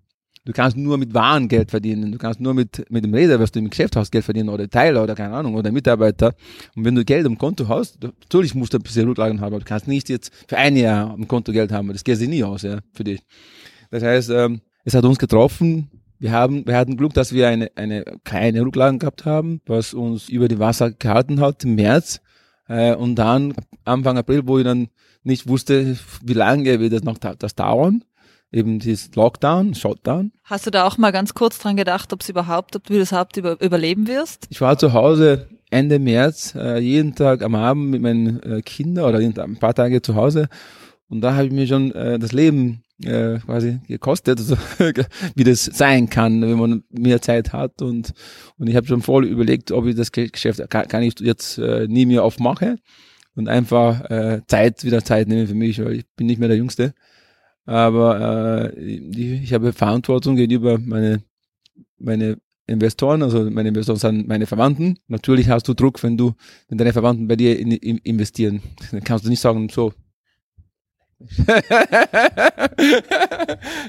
Du 0.45 0.53
kannst 0.53 0.77
nur 0.77 0.97
mit 0.97 1.13
Waren 1.13 1.47
Geld 1.47 1.69
verdienen. 1.69 2.11
Du 2.11 2.17
kannst 2.17 2.39
nur 2.39 2.53
mit, 2.53 2.85
mit 2.89 3.03
dem 3.03 3.13
Räder, 3.13 3.39
was 3.39 3.51
du 3.51 3.59
im 3.59 3.69
Geschäft 3.69 3.95
hast, 3.95 4.11
Geld 4.11 4.23
verdienen 4.23 4.49
oder 4.49 4.69
Teiler 4.69 5.03
oder 5.03 5.13
keine 5.13 5.35
Ahnung 5.35 5.55
oder 5.55 5.71
Mitarbeiter. 5.71 6.33
Und 6.75 6.85
wenn 6.85 6.95
du 6.95 7.03
Geld 7.03 7.25
am 7.25 7.37
Konto 7.37 7.67
hast, 7.67 8.01
natürlich 8.01 8.55
musst 8.55 8.73
du 8.73 8.77
ein 8.77 8.83
bisschen 8.83 9.07
Rücklagen 9.07 9.41
haben, 9.41 9.47
aber 9.47 9.59
du 9.59 9.65
kannst 9.65 9.87
nicht 9.87 10.07
jetzt 10.09 10.31
für 10.47 10.57
ein 10.57 10.75
Jahr 10.75 11.11
am 11.11 11.27
Konto 11.27 11.51
Geld 11.51 11.71
haben. 11.71 11.89
Das 11.89 12.03
geht 12.03 12.17
sich 12.17 12.29
nie 12.29 12.43
aus, 12.43 12.61
ja, 12.61 12.79
für 12.93 13.03
dich. 13.03 13.21
Das 13.91 14.01
heißt, 14.01 14.29
ähm, 14.29 14.61
es 14.85 14.93
hat 14.93 15.03
uns 15.03 15.19
getroffen. 15.19 15.89
Wir 16.19 16.31
haben, 16.31 16.65
wir 16.65 16.77
hatten 16.77 16.97
Glück, 16.97 17.13
dass 17.13 17.33
wir 17.33 17.47
eine, 17.47 17.71
eine 17.75 18.03
kleine 18.23 18.61
Rücklagen 18.61 18.99
gehabt 18.99 19.25
haben, 19.25 19.61
was 19.65 19.93
uns 19.93 20.29
über 20.29 20.47
die 20.47 20.59
Wasser 20.59 20.91
gehalten 20.91 21.41
hat 21.41 21.63
im 21.63 21.75
März. 21.75 22.21
Äh, 22.67 22.95
und 22.95 23.15
dann 23.15 23.53
Anfang 23.83 24.17
April, 24.17 24.47
wo 24.47 24.57
ich 24.57 24.63
dann 24.63 24.87
nicht 25.23 25.47
wusste, 25.47 25.97
wie 26.23 26.33
lange 26.33 26.79
wird 26.79 26.93
das 26.93 27.03
noch 27.03 27.17
das 27.17 27.55
dauern 27.55 28.03
eben 28.51 28.79
dieses 28.79 29.13
Lockdown, 29.15 29.75
Shutdown. 29.75 30.31
Hast 30.43 30.65
du 30.65 30.71
da 30.71 30.85
auch 30.85 30.97
mal 30.97 31.11
ganz 31.11 31.33
kurz 31.33 31.59
dran 31.59 31.77
gedacht, 31.77 32.11
ob 32.13 32.21
es 32.21 32.29
überhaupt, 32.29 32.75
ob 32.75 32.85
du 32.85 32.97
das 32.97 33.11
überhaupt 33.11 33.37
über, 33.37 33.61
überleben 33.61 34.07
wirst? 34.07 34.47
Ich 34.49 34.61
war 34.61 34.77
zu 34.77 34.93
Hause 34.93 35.47
Ende 35.69 35.99
März, 35.99 36.55
äh, 36.55 36.79
jeden 36.79 37.13
Tag 37.13 37.43
am 37.43 37.55
Abend 37.55 37.91
mit 37.91 38.01
meinen 38.01 38.41
äh, 38.41 38.61
Kindern 38.61 39.05
oder 39.05 39.19
ein 39.19 39.59
paar 39.59 39.75
Tage 39.75 40.01
zu 40.01 40.15
Hause 40.15 40.49
und 41.09 41.21
da 41.21 41.35
habe 41.35 41.47
ich 41.47 41.51
mir 41.51 41.67
schon 41.67 41.91
äh, 41.91 42.17
das 42.17 42.31
Leben 42.31 42.83
äh, 43.03 43.37
quasi 43.39 43.79
gekostet, 43.87 44.39
also, 44.39 44.57
wie 45.35 45.43
das 45.43 45.65
sein 45.65 46.09
kann, 46.09 46.41
wenn 46.41 46.57
man 46.57 46.83
mehr 46.89 47.21
Zeit 47.21 47.53
hat 47.53 47.83
und 47.83 48.13
und 48.57 48.67
ich 48.67 48.75
habe 48.75 48.87
schon 48.87 49.03
voll 49.03 49.25
überlegt, 49.25 49.71
ob 49.71 49.85
ich 49.85 49.95
das 49.95 50.11
Geschäft 50.11 50.67
kann, 50.69 50.87
kann 50.87 51.03
ich 51.03 51.19
jetzt 51.19 51.59
äh, 51.59 51.87
nie 51.87 52.07
mehr 52.07 52.23
aufmache 52.23 52.77
und 53.35 53.47
einfach 53.47 54.09
äh, 54.09 54.41
Zeit 54.47 54.83
wieder 54.83 55.03
Zeit 55.03 55.27
nehmen 55.27 55.47
für 55.47 55.53
mich, 55.53 55.83
weil 55.83 55.93
ich 55.93 56.05
bin 56.15 56.25
nicht 56.25 56.39
mehr 56.39 56.49
der 56.49 56.57
Jüngste 56.57 56.95
aber 57.69 58.73
äh, 58.73 58.79
ich, 58.79 59.43
ich 59.43 59.53
habe 59.53 59.73
Verantwortung 59.73 60.35
gegenüber 60.35 60.79
meine, 60.79 61.21
meine 61.99 62.37
Investoren, 62.65 63.21
also 63.21 63.47
meine 63.51 63.69
Investoren 63.69 63.99
sind 63.99 64.27
meine 64.27 64.47
Verwandten. 64.47 64.97
Natürlich 65.07 65.49
hast 65.49 65.67
du 65.67 65.75
Druck, 65.75 66.01
wenn 66.01 66.17
du, 66.17 66.33
wenn 66.67 66.79
deine 66.79 66.93
Verwandten 66.93 67.27
bei 67.27 67.35
dir 67.35 67.59
in, 67.59 67.69
in, 67.69 67.99
investieren. 67.99 68.63
Dann 68.91 69.03
kannst 69.03 69.25
du 69.25 69.29
nicht 69.29 69.39
sagen, 69.39 69.69
so. 69.69 69.93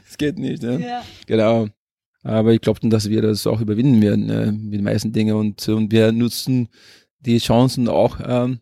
Es 0.06 0.18
geht 0.18 0.38
nicht, 0.38 0.62
ne? 0.62 0.80
Ja. 0.80 1.02
Genau. 1.26 1.68
Aber 2.22 2.52
ich 2.52 2.60
glaube, 2.60 2.86
dass 2.86 3.08
wir 3.08 3.22
das 3.22 3.46
auch 3.46 3.62
überwinden 3.62 4.02
werden, 4.02 4.28
äh, 4.28 4.52
mit 4.52 4.74
den 4.74 4.84
meisten 4.84 5.12
Dingen 5.12 5.36
und, 5.36 5.66
und 5.70 5.90
wir 5.90 6.12
nutzen 6.12 6.68
die 7.20 7.38
Chancen 7.38 7.88
auch, 7.88 8.20
ähm, 8.22 8.60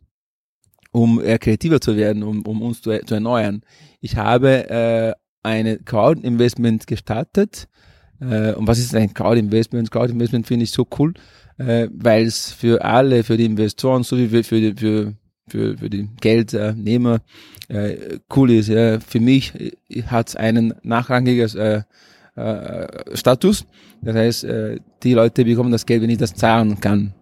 um 0.91 1.21
eher 1.23 1.39
kreativer 1.39 1.81
zu 1.81 1.97
werden, 1.97 2.23
um, 2.23 2.43
um 2.43 2.63
uns 2.63 2.83
zu, 2.83 2.99
zu 3.05 3.15
erneuern. 3.15 3.63
Ich 4.01 4.17
habe 4.17 4.69
äh, 4.71 5.13
eine 5.43 5.79
Crowd-Investment 5.79 6.87
gestartet. 6.87 7.69
Äh, 8.21 8.53
und 8.55 8.67
was 8.67 8.79
ist 8.79 8.95
ein 8.95 9.15
Crowd-Investment? 9.15 9.91
Crowd-Investment 9.91 10.47
finde 10.47 10.65
ich 10.65 10.71
so 10.71 10.87
cool, 10.99 11.15
äh, 11.59 11.89
weil 11.93 12.27
es 12.27 12.51
für 12.51 12.85
alle, 12.85 13.25
für 13.25 13.37
die 13.37 13.45
Investoren 13.45 14.03
sowie 14.03 14.29
für, 14.29 14.45
für, 14.45 14.75
für, 14.77 15.15
für, 15.49 15.79
für 15.79 15.91
die 15.91 16.09
Geldnehmer 16.21 17.21
äh, 17.69 18.19
cool 18.35 18.51
ist. 18.51 18.69
Ja. 18.69 19.01
Für 19.01 19.21
mich 19.21 19.55
äh, 19.55 20.03
hat 20.05 20.29
es 20.29 20.37
einen 20.37 20.75
nachrangiges 20.83 21.55
äh, 21.55 21.83
äh, 22.35 23.17
Status. 23.17 23.67
Das 24.01 24.15
heißt, 24.15 24.45
äh, 24.45 24.79
die 25.03 25.15
Leute 25.15 25.45
bekommen 25.45 25.73
das 25.73 25.87
Geld, 25.87 26.03
wenn 26.03 26.11
ich 26.11 26.19
das 26.19 26.35
zahlen 26.35 26.81
kann. 26.81 27.15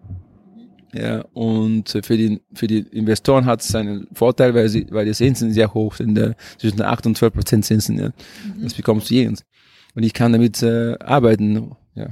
Ja, 0.93 1.21
und 1.33 1.89
für 1.89 2.17
die, 2.17 2.41
für 2.53 2.67
die 2.67 2.79
Investoren 2.79 3.45
hat 3.45 3.61
es 3.61 3.75
einen 3.75 4.07
Vorteil, 4.13 4.53
weil, 4.53 4.69
sie, 4.69 4.87
weil 4.89 5.05
die 5.05 5.13
Zinsen 5.13 5.51
sehr 5.51 5.73
hoch 5.73 5.95
sind, 5.95 6.17
äh, 6.17 6.33
zwischen 6.57 6.81
8 6.81 7.05
und 7.07 7.17
12 7.17 7.33
Prozent 7.33 7.65
Zinsen. 7.65 7.99
Ja. 7.99 8.07
Mhm. 8.07 8.63
Das 8.63 8.73
bekommst 8.73 9.09
du 9.09 9.15
jeden. 9.15 9.37
Und 9.95 10.03
ich 10.03 10.13
kann 10.13 10.31
damit 10.31 10.61
äh, 10.63 10.95
arbeiten. 10.99 11.75
Ja. 11.95 12.07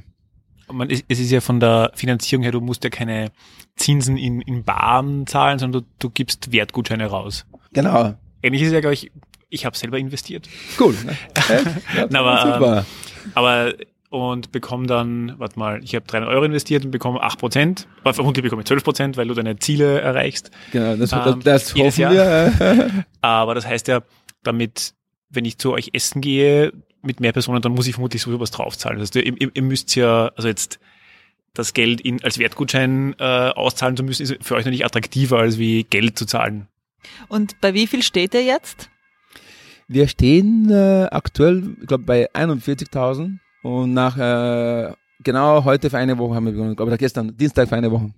Man, 0.72 0.90
es 0.90 1.04
ist 1.08 1.32
ja 1.32 1.42
von 1.42 1.60
der 1.60 1.92
Finanzierung 1.96 2.44
her, 2.44 2.52
du 2.52 2.60
musst 2.62 2.84
ja 2.84 2.90
keine 2.90 3.32
Zinsen 3.76 4.18
in, 4.18 4.42
in 4.42 4.64
Baren 4.64 5.28
zahlen, 5.28 5.60
sondern 5.60 5.84
du, 5.84 5.88
du 6.00 6.10
gibst 6.10 6.52
Wertgutscheine 6.52 7.06
raus. 7.06 7.46
Genau. 7.74 8.16
Ähnlich 8.42 8.64
ist 8.64 8.72
ja, 8.72 8.82
glaube 8.82 8.96
ich, 8.96 9.12
ich 9.50 9.66
habe 9.66 9.78
selber 9.78 9.98
investiert. 9.98 10.50
Cool. 10.80 10.96
Ne? 11.06 11.18
ja, 12.12 12.20
aber, 12.20 12.54
super. 12.54 12.86
aber 13.36 13.74
und 14.16 14.54
bekomme 14.54 14.88
dann, 14.88 15.38
warte 15.40 15.60
mal, 15.60 15.84
ich 15.84 15.94
habe 15.94 16.06
300 16.06 16.30
Euro 16.30 16.46
investiert 16.46 16.86
und 16.86 16.92
bekomme 16.92 17.22
8 17.22 17.38
Prozent. 17.38 17.88
Vermutlich 18.04 18.44
bekomme 18.44 18.62
ich 18.62 18.68
12 18.68 18.84
Prozent, 18.84 19.18
weil 19.18 19.28
du 19.28 19.34
deine 19.34 19.60
Ziele 19.60 20.00
erreichst. 20.00 20.52
Genau, 20.72 20.96
das, 20.96 21.12
ähm, 21.12 21.42
das 21.44 21.76
hoffen 21.76 22.02
Jahr. 22.02 22.14
wir. 22.14 23.06
Aber 23.22 23.56
das 23.56 23.68
heißt 23.68 23.90
ja, 23.90 24.04
damit, 24.44 24.94
wenn 25.30 25.44
ich 25.44 25.58
zu 25.58 25.74
euch 25.74 25.90
essen 25.92 26.22
gehe, 26.22 26.72
mit 27.02 27.20
mehr 27.20 27.34
Personen, 27.34 27.62
dann 27.62 27.74
muss 27.74 27.88
ich 27.88 27.96
vermutlich 27.96 28.22
sowieso 28.22 28.40
was 28.40 28.52
draufzahlen. 28.52 29.00
Das 29.00 29.10
heißt, 29.10 29.18
ihr, 29.18 29.42
ihr, 29.42 29.52
ihr 29.54 29.62
müsst 29.62 29.96
ja, 29.96 30.32
also 30.36 30.48
jetzt 30.48 30.80
das 31.54 31.74
Geld 31.74 32.00
in, 32.00 32.24
als 32.24 32.40
Wertgutschein 32.40 33.16
äh, 33.20 33.50
auszahlen 33.50 33.98
zu 33.98 34.04
müssen, 34.04 34.24
ist 34.24 34.36
für 34.42 34.56
euch 34.56 34.66
noch 34.66 34.72
nicht 34.72 34.86
attraktiver, 34.86 35.40
als 35.40 35.60
wie 35.60 35.84
Geld 35.84 36.18
zu 36.18 36.26
zahlen. 36.26 36.68
Und 37.28 37.60
bei 37.60 37.74
wie 37.74 37.88
viel 37.88 38.02
steht 38.02 38.34
ihr 38.34 38.44
jetzt? 38.44 38.90
Wir 39.88 40.08
stehen 40.08 40.72
äh, 40.72 41.08
aktuell, 41.12 41.76
ich 41.82 41.88
glaube, 41.88 42.06
bei 42.06 42.32
41.000 42.32 43.40
und 43.66 43.94
nach 43.94 44.16
äh, 44.16 44.94
genau 45.24 45.64
heute 45.64 45.90
für 45.90 45.98
eine 45.98 46.16
Woche 46.20 46.36
haben 46.36 46.46
wir 46.46 46.52
begonnen. 46.52 46.72
Ich 46.72 46.78
glaube, 46.78 46.96
gestern, 47.00 47.36
Dienstag 47.36 47.68
für 47.68 47.76
eine 47.76 47.92
Woche. 47.92 48.12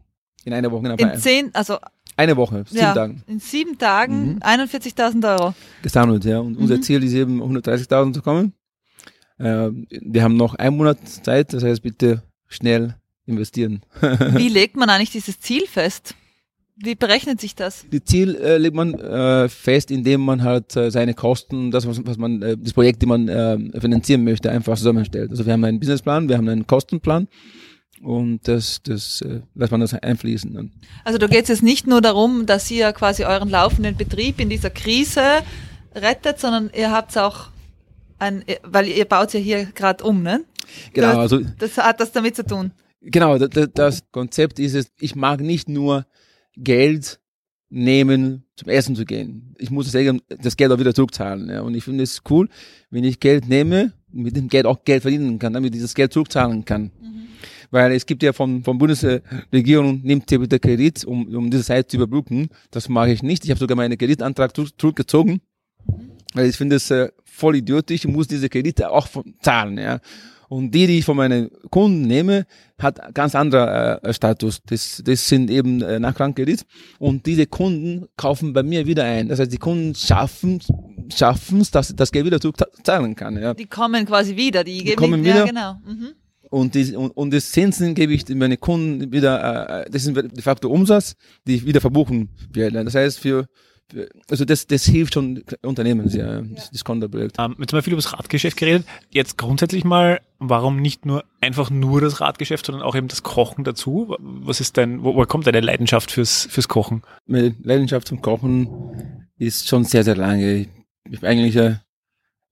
In 0.43 0.51
einer 0.51 0.69
Woche. 0.69 0.83
Genau, 0.83 1.13
in 1.13 1.19
zehn, 1.19 1.55
also 1.55 1.77
eine 2.17 2.35
Woche, 2.35 2.65
sieben 2.67 2.81
ja, 2.81 2.93
Tagen. 2.93 3.23
In 3.27 3.39
sieben 3.39 3.77
Tagen 3.77 4.33
mhm. 4.33 4.39
41.000 4.39 5.39
Euro. 5.39 5.53
Gesammelt, 5.81 6.25
ja. 6.25 6.39
Und 6.39 6.57
mhm. 6.57 6.63
unser 6.63 6.81
Ziel 6.81 7.01
ist 7.01 7.13
eben 7.13 7.41
130.000 7.41 8.13
zu 8.15 8.21
kommen. 8.21 8.55
Äh, 9.37 9.69
wir 9.89 10.21
haben 10.21 10.35
noch 10.35 10.55
einen 10.55 10.75
Monat 10.75 10.97
Zeit, 11.07 11.53
das 11.53 11.63
heißt 11.63 11.81
bitte 11.81 12.23
schnell 12.47 12.95
investieren. 13.25 13.83
Wie 14.01 14.49
legt 14.49 14.75
man 14.75 14.89
eigentlich 14.89 15.11
dieses 15.11 15.39
Ziel 15.39 15.65
fest? 15.65 16.13
Wie 16.79 16.93
berechnet 16.93 17.41
sich 17.41 17.55
das? 17.55 17.85
Die 17.91 18.03
Ziel 18.03 18.35
äh, 18.35 18.57
legt 18.57 18.75
man 18.75 18.93
äh, 18.93 19.49
fest, 19.49 19.89
indem 19.89 20.21
man 20.21 20.43
halt 20.43 20.75
äh, 20.75 20.91
seine 20.91 21.15
Kosten, 21.15 21.71
das 21.71 21.87
was, 21.87 22.05
was 22.05 22.17
man, 22.17 22.41
äh, 22.43 22.55
das 22.55 22.73
Projekt, 22.73 23.01
die 23.01 23.07
man 23.07 23.27
äh, 23.27 23.57
finanzieren 23.79 24.23
möchte, 24.23 24.51
einfach 24.51 24.77
zusammenstellt. 24.77 25.31
Also 25.31 25.45
wir 25.45 25.53
haben 25.53 25.63
einen 25.63 25.79
Businessplan, 25.79 26.29
wir 26.29 26.37
haben 26.37 26.47
einen 26.47 26.67
Kostenplan 26.67 27.27
und 28.01 28.47
das, 28.47 28.81
das 28.83 29.21
äh, 29.21 29.41
lässt 29.55 29.71
man 29.71 29.81
das 29.81 29.95
einfließen. 29.95 30.53
Dann. 30.53 30.71
Also 31.03 31.17
da 31.17 31.25
geht 31.25 31.43
es 31.43 31.49
jetzt 31.49 31.63
nicht 31.63 31.87
nur 31.87 32.01
darum, 32.01 32.45
dass 32.45 32.69
ihr 32.69 32.93
quasi 32.93 33.25
euren 33.25 33.49
laufenden 33.49 33.97
Betrieb 33.97 34.39
in 34.39 34.49
dieser 34.49 34.69
Krise 34.69 35.23
rettet, 35.95 36.39
sondern 36.39 36.69
ihr 36.77 36.91
habt 36.91 37.17
auch 37.17 37.47
ein, 38.19 38.43
weil 38.63 38.87
ihr 38.87 39.05
baut 39.05 39.33
ja 39.33 39.39
hier 39.39 39.65
gerade 39.65 40.03
um, 40.03 40.21
ne? 40.21 40.43
Genau. 40.93 41.07
Das, 41.07 41.17
also 41.17 41.39
das 41.57 41.77
hat 41.77 41.99
das 41.99 42.11
damit 42.11 42.35
zu 42.35 42.45
tun. 42.45 42.71
Genau, 43.01 43.37
das, 43.39 43.69
das 43.73 44.03
Konzept 44.11 44.59
ist 44.59 44.75
es, 44.75 44.91
ich 44.99 45.15
mag 45.15 45.39
nicht 45.41 45.69
nur 45.69 46.05
Geld 46.57 47.19
nehmen, 47.69 48.43
zum 48.55 48.69
Essen 48.69 48.95
zu 48.95 49.05
gehen. 49.05 49.55
Ich 49.57 49.69
muss 49.69 49.91
das 49.91 50.57
Geld 50.57 50.71
auch 50.71 50.79
wieder 50.79 50.93
zurückzahlen. 50.93 51.49
Ja. 51.49 51.61
Und 51.61 51.75
ich 51.75 51.83
finde 51.83 52.03
es 52.03 52.21
cool, 52.29 52.49
wenn 52.89 53.03
ich 53.03 53.19
Geld 53.19 53.47
nehme, 53.47 53.93
mit 54.11 54.35
dem 54.35 54.47
Geld 54.47 54.65
auch 54.65 54.83
Geld 54.83 55.01
verdienen 55.01 55.37
kann, 55.39 55.53
damit 55.53 55.75
ich 55.75 55.81
das 55.81 55.93
Geld 55.93 56.13
zurückzahlen 56.13 56.63
kann. 56.65 56.91
Mhm. 56.99 57.27
Weil 57.69 57.91
es 57.91 58.05
gibt 58.05 58.23
ja 58.23 58.31
von, 58.31 58.63
von 58.63 58.77
Bundesregierung, 58.77 60.01
nimmt 60.01 60.31
ihr 60.31 60.39
bitte 60.39 60.59
Kredit, 60.59 61.03
um, 61.03 61.27
um 61.35 61.51
diese 61.51 61.65
Zeit 61.65 61.91
zu 61.91 61.97
überbrücken. 61.97 62.49
Das 62.71 62.87
mache 62.87 63.11
ich 63.11 63.21
nicht. 63.21 63.43
Ich 63.43 63.49
habe 63.49 63.59
sogar 63.59 63.75
meinen 63.75 63.97
Kreditantrag 63.97 64.53
zurückgezogen, 64.55 65.41
mhm. 65.85 66.11
weil 66.33 66.47
ich 66.47 66.55
finde 66.55 66.77
es 66.77 66.89
äh, 66.89 67.09
voll 67.25 67.57
idiotisch. 67.57 68.05
Ich 68.05 68.11
muss 68.11 68.27
diese 68.27 68.47
Kredite 68.47 68.89
auch 68.89 69.07
zahlen. 69.41 69.77
Ja. 69.77 69.99
Und 70.49 70.71
die, 70.73 70.87
die 70.87 70.99
ich 70.99 71.05
von 71.05 71.17
meinen 71.17 71.49
Kunden 71.69 72.03
nehme, 72.03 72.45
hat 72.79 73.13
ganz 73.13 73.35
anderer 73.35 74.03
äh, 74.03 74.13
Status. 74.13 74.61
Das, 74.65 75.01
das 75.05 75.27
sind 75.27 75.49
eben 75.49 75.81
äh, 75.81 75.99
Nachrangkredit. 75.99 76.65
Und 76.99 77.25
diese 77.25 77.47
Kunden 77.47 78.07
kaufen 78.15 78.53
bei 78.53 78.63
mir 78.63 78.85
wieder 78.85 79.03
ein. 79.03 79.27
Das 79.27 79.39
heißt, 79.39 79.51
die 79.51 79.57
Kunden 79.57 79.95
schaffen 79.95 80.61
schaffen 81.13 81.61
es, 81.61 81.71
dass 81.71 81.95
das 81.95 82.11
Geld 82.11 82.25
wieder 82.25 82.39
zurückzahlen 82.39 83.15
kann. 83.15 83.41
Ja. 83.41 83.53
Die 83.53 83.65
kommen 83.65 84.05
quasi 84.05 84.35
wieder. 84.35 84.63
Die, 84.63 84.83
die 84.83 84.95
kommen 84.95 85.23
wieder. 85.23 85.37
Ja, 85.37 85.45
genau. 85.45 85.73
Mhm. 85.85 86.13
Und, 86.49 86.75
die, 86.75 86.95
und, 86.95 87.11
und 87.11 87.33
das 87.33 87.51
Zinsen 87.51 87.93
gebe 87.93 88.13
ich 88.13 88.27
meine 88.29 88.57
Kunden 88.57 89.11
wieder, 89.11 89.83
äh, 89.83 89.89
das 89.89 90.05
ist 90.05 90.15
de 90.15 90.41
facto 90.41 90.69
Umsatz, 90.69 91.15
die 91.45 91.55
ich 91.55 91.65
wieder 91.65 91.81
verbuchen 91.81 92.29
werde. 92.53 92.83
Das 92.85 92.95
heißt, 92.95 93.19
für 93.19 93.47
also 94.29 94.45
das, 94.45 94.67
das 94.67 94.85
hilft 94.85 95.13
schon 95.13 95.43
Unternehmen 95.61 96.09
sehr, 96.09 96.41
das, 96.41 96.71
das 96.71 96.83
Konterprojekt. 96.83 97.37
Ähm, 97.39 97.55
jetzt 97.59 97.71
haben 97.71 97.77
wir 97.77 97.83
viel 97.83 97.93
über 97.93 98.01
das 98.01 98.13
Radgeschäft 98.13 98.57
geredet. 98.57 98.85
Jetzt 99.09 99.37
grundsätzlich 99.37 99.83
mal, 99.83 100.19
warum 100.39 100.81
nicht 100.81 101.05
nur 101.05 101.23
einfach 101.41 101.69
nur 101.69 102.01
das 102.01 102.19
Radgeschäft, 102.19 102.65
sondern 102.65 102.83
auch 102.83 102.95
eben 102.95 103.07
das 103.07 103.23
Kochen 103.23 103.63
dazu? 103.63 104.15
Was 104.19 104.59
ist 104.59 104.77
dein, 104.77 105.03
wo, 105.03 105.15
woher 105.15 105.25
kommt 105.25 105.47
deine 105.47 105.61
Leidenschaft 105.61 106.11
fürs, 106.11 106.47
fürs 106.49 106.67
Kochen? 106.67 107.03
Meine 107.25 107.55
Leidenschaft 107.63 108.07
zum 108.07 108.21
Kochen 108.21 109.27
ist 109.37 109.67
schon 109.67 109.85
sehr, 109.85 110.03
sehr 110.03 110.15
lange. 110.15 110.67
Ich 111.09 111.21
bin 111.21 111.29
eigentlich 111.29 111.55
äh, 111.55 111.75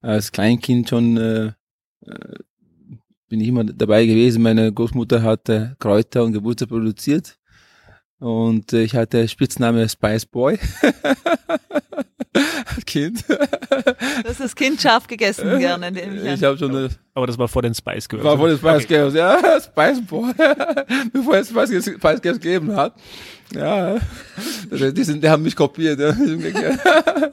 als 0.02 0.32
Kleinkind 0.32 0.90
schon 0.90 1.18
äh, 1.18 1.52
äh, 2.06 2.36
bin 3.28 3.42
ich 3.42 3.48
immer 3.48 3.64
dabei 3.64 4.06
gewesen. 4.06 4.44
Meine 4.44 4.72
Großmutter 4.72 5.22
hatte 5.24 5.76
Kräuter 5.80 6.24
und 6.24 6.34
Gewürze 6.34 6.68
produziert 6.68 7.38
und 8.20 8.74
äh, 8.74 8.84
ich 8.84 8.96
hatte 8.96 9.28
Spitzname 9.28 9.88
Spice 9.90 10.26
Boy. 10.26 10.58
kind. 12.86 13.24
Du 13.28 14.30
hast 14.30 14.40
das 14.40 14.56
Kind 14.56 14.82
scharf 14.82 15.08
gegessen 15.08 15.60
gerne. 15.60 15.90
Ich, 15.90 16.24
ich 16.24 16.44
habe 16.44 16.58
schon 16.58 16.76
eine, 16.76 16.90
Aber 17.14 17.28
das 17.28 17.38
war 17.38 17.48
vor 17.48 17.62
den 17.62 17.74
Spice 17.74 18.08
Girls. 18.08 18.24
War 18.24 18.38
vor 18.38 18.48
den 18.48 18.58
Spice 18.58 18.84
okay. 18.84 18.88
Girls, 18.88 19.14
ja. 19.14 19.60
Spice 19.62 20.02
Boy. 20.06 20.34
Bevor 21.14 21.36
es 21.36 21.50
Spice, 21.50 21.84
Spice 21.84 22.22
Girls 22.22 22.40
gegeben 22.40 22.76
hat. 22.76 22.96
Ja. 23.54 23.98
Die, 24.72 25.04
sind, 25.04 25.24
die 25.24 25.30
haben 25.30 25.44
mich 25.44 25.56
kopiert. 25.56 26.00
Ja. 26.00 26.16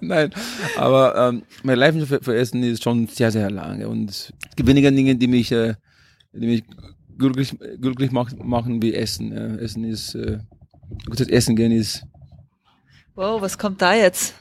Nein. 0.00 0.30
Aber 0.76 1.16
ähm, 1.16 1.42
mein 1.62 1.78
Leidenschaft 1.78 2.10
für, 2.10 2.22
für 2.22 2.36
Essen 2.36 2.62
ist 2.62 2.82
schon 2.82 3.06
sehr, 3.08 3.30
sehr 3.30 3.50
lange. 3.50 3.88
Und 3.88 4.10
es 4.10 4.32
gibt 4.56 4.68
weniger 4.68 4.90
Dinge, 4.90 5.16
die 5.16 5.26
mich, 5.26 5.52
äh, 5.52 5.74
die 6.32 6.46
mich 6.46 6.64
glücklich, 7.18 7.54
glücklich 7.80 8.10
machen 8.10 8.82
wie 8.82 8.94
Essen. 8.94 9.32
Ja. 9.32 9.56
Essen 9.56 9.84
ist... 9.84 10.14
Äh, 10.14 10.38
gutes 11.06 11.28
Essen 11.28 11.56
gehen 11.56 11.72
ist. 11.72 12.04
Wow, 13.14 13.40
was 13.42 13.58
kommt 13.58 13.82
da 13.82 13.94
jetzt? 13.94 14.34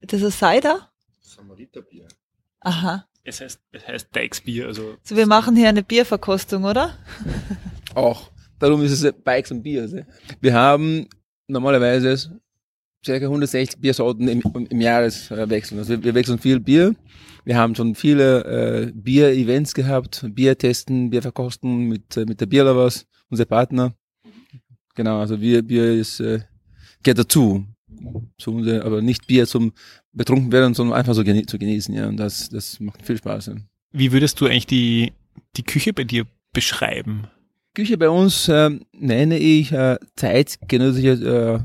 Das 0.00 0.20
ist 0.20 0.38
Cider? 0.38 0.90
Samariterbier. 1.20 2.08
Aha. 2.60 3.06
Es 3.22 3.40
heißt, 3.40 3.60
es 3.72 3.86
heißt 3.86 4.10
Bikes-Bier, 4.12 4.66
also. 4.66 4.96
So, 5.02 5.16
wir 5.16 5.26
machen 5.26 5.56
hier 5.56 5.68
eine 5.68 5.82
Bierverkostung, 5.82 6.64
oder? 6.64 6.96
Auch. 7.94 8.30
Darum 8.58 8.82
ist 8.82 8.92
es 8.92 9.12
Bikes 9.24 9.50
und 9.50 9.62
Bier. 9.62 9.82
Also. 9.82 10.00
Wir 10.40 10.54
haben 10.54 11.08
normalerweise 11.46 12.40
ca. 13.04 13.12
160 13.12 13.80
Biersorten 13.80 14.28
im, 14.28 14.42
im 14.68 14.80
Jahreswechsel. 14.80 15.78
Also 15.78 15.90
wir, 15.94 16.04
wir, 16.04 16.14
wechseln 16.14 16.38
viel 16.38 16.60
Bier. 16.60 16.94
Wir 17.44 17.56
haben 17.56 17.74
schon 17.74 17.94
viele 17.94 18.44
äh, 18.44 18.92
Bier-Events 18.92 19.74
gehabt, 19.74 20.26
Bier 20.30 20.58
testen, 20.58 21.08
Bier 21.10 21.22
verkosten 21.22 21.88
mit, 21.88 22.16
äh, 22.16 22.26
mit 22.26 22.40
der 22.40 22.46
Bierlovers, 22.46 23.06
unser 23.30 23.46
Partner. 23.46 23.94
Genau, 25.00 25.18
also 25.18 25.38
Bier, 25.38 25.62
Bier 25.62 25.94
ist, 25.94 26.20
äh, 26.20 26.40
gehört 27.02 27.20
dazu. 27.20 27.64
Zu, 28.36 28.58
aber 28.84 29.00
nicht 29.00 29.26
Bier 29.26 29.46
zum 29.46 29.72
betrunken 30.12 30.52
werden, 30.52 30.74
sondern 30.74 30.98
einfach 30.98 31.14
so 31.14 31.24
gene 31.24 31.46
zu 31.46 31.58
genießen, 31.58 31.94
ja. 31.94 32.06
Und 32.06 32.18
das, 32.18 32.50
das 32.50 32.78
macht 32.80 33.06
viel 33.06 33.16
Spaß. 33.16 33.46
Ja. 33.46 33.54
Wie 33.92 34.12
würdest 34.12 34.38
du 34.42 34.44
eigentlich 34.44 34.66
die, 34.66 35.14
die 35.56 35.62
Küche 35.62 35.94
bei 35.94 36.04
dir 36.04 36.26
beschreiben? 36.52 37.28
Küche 37.74 37.96
bei 37.96 38.10
uns 38.10 38.46
äh, 38.48 38.78
nenne 38.92 39.38
ich 39.38 39.72
äh, 39.72 39.96
zeitgenössische, 40.16 41.12
äh, 41.12 41.60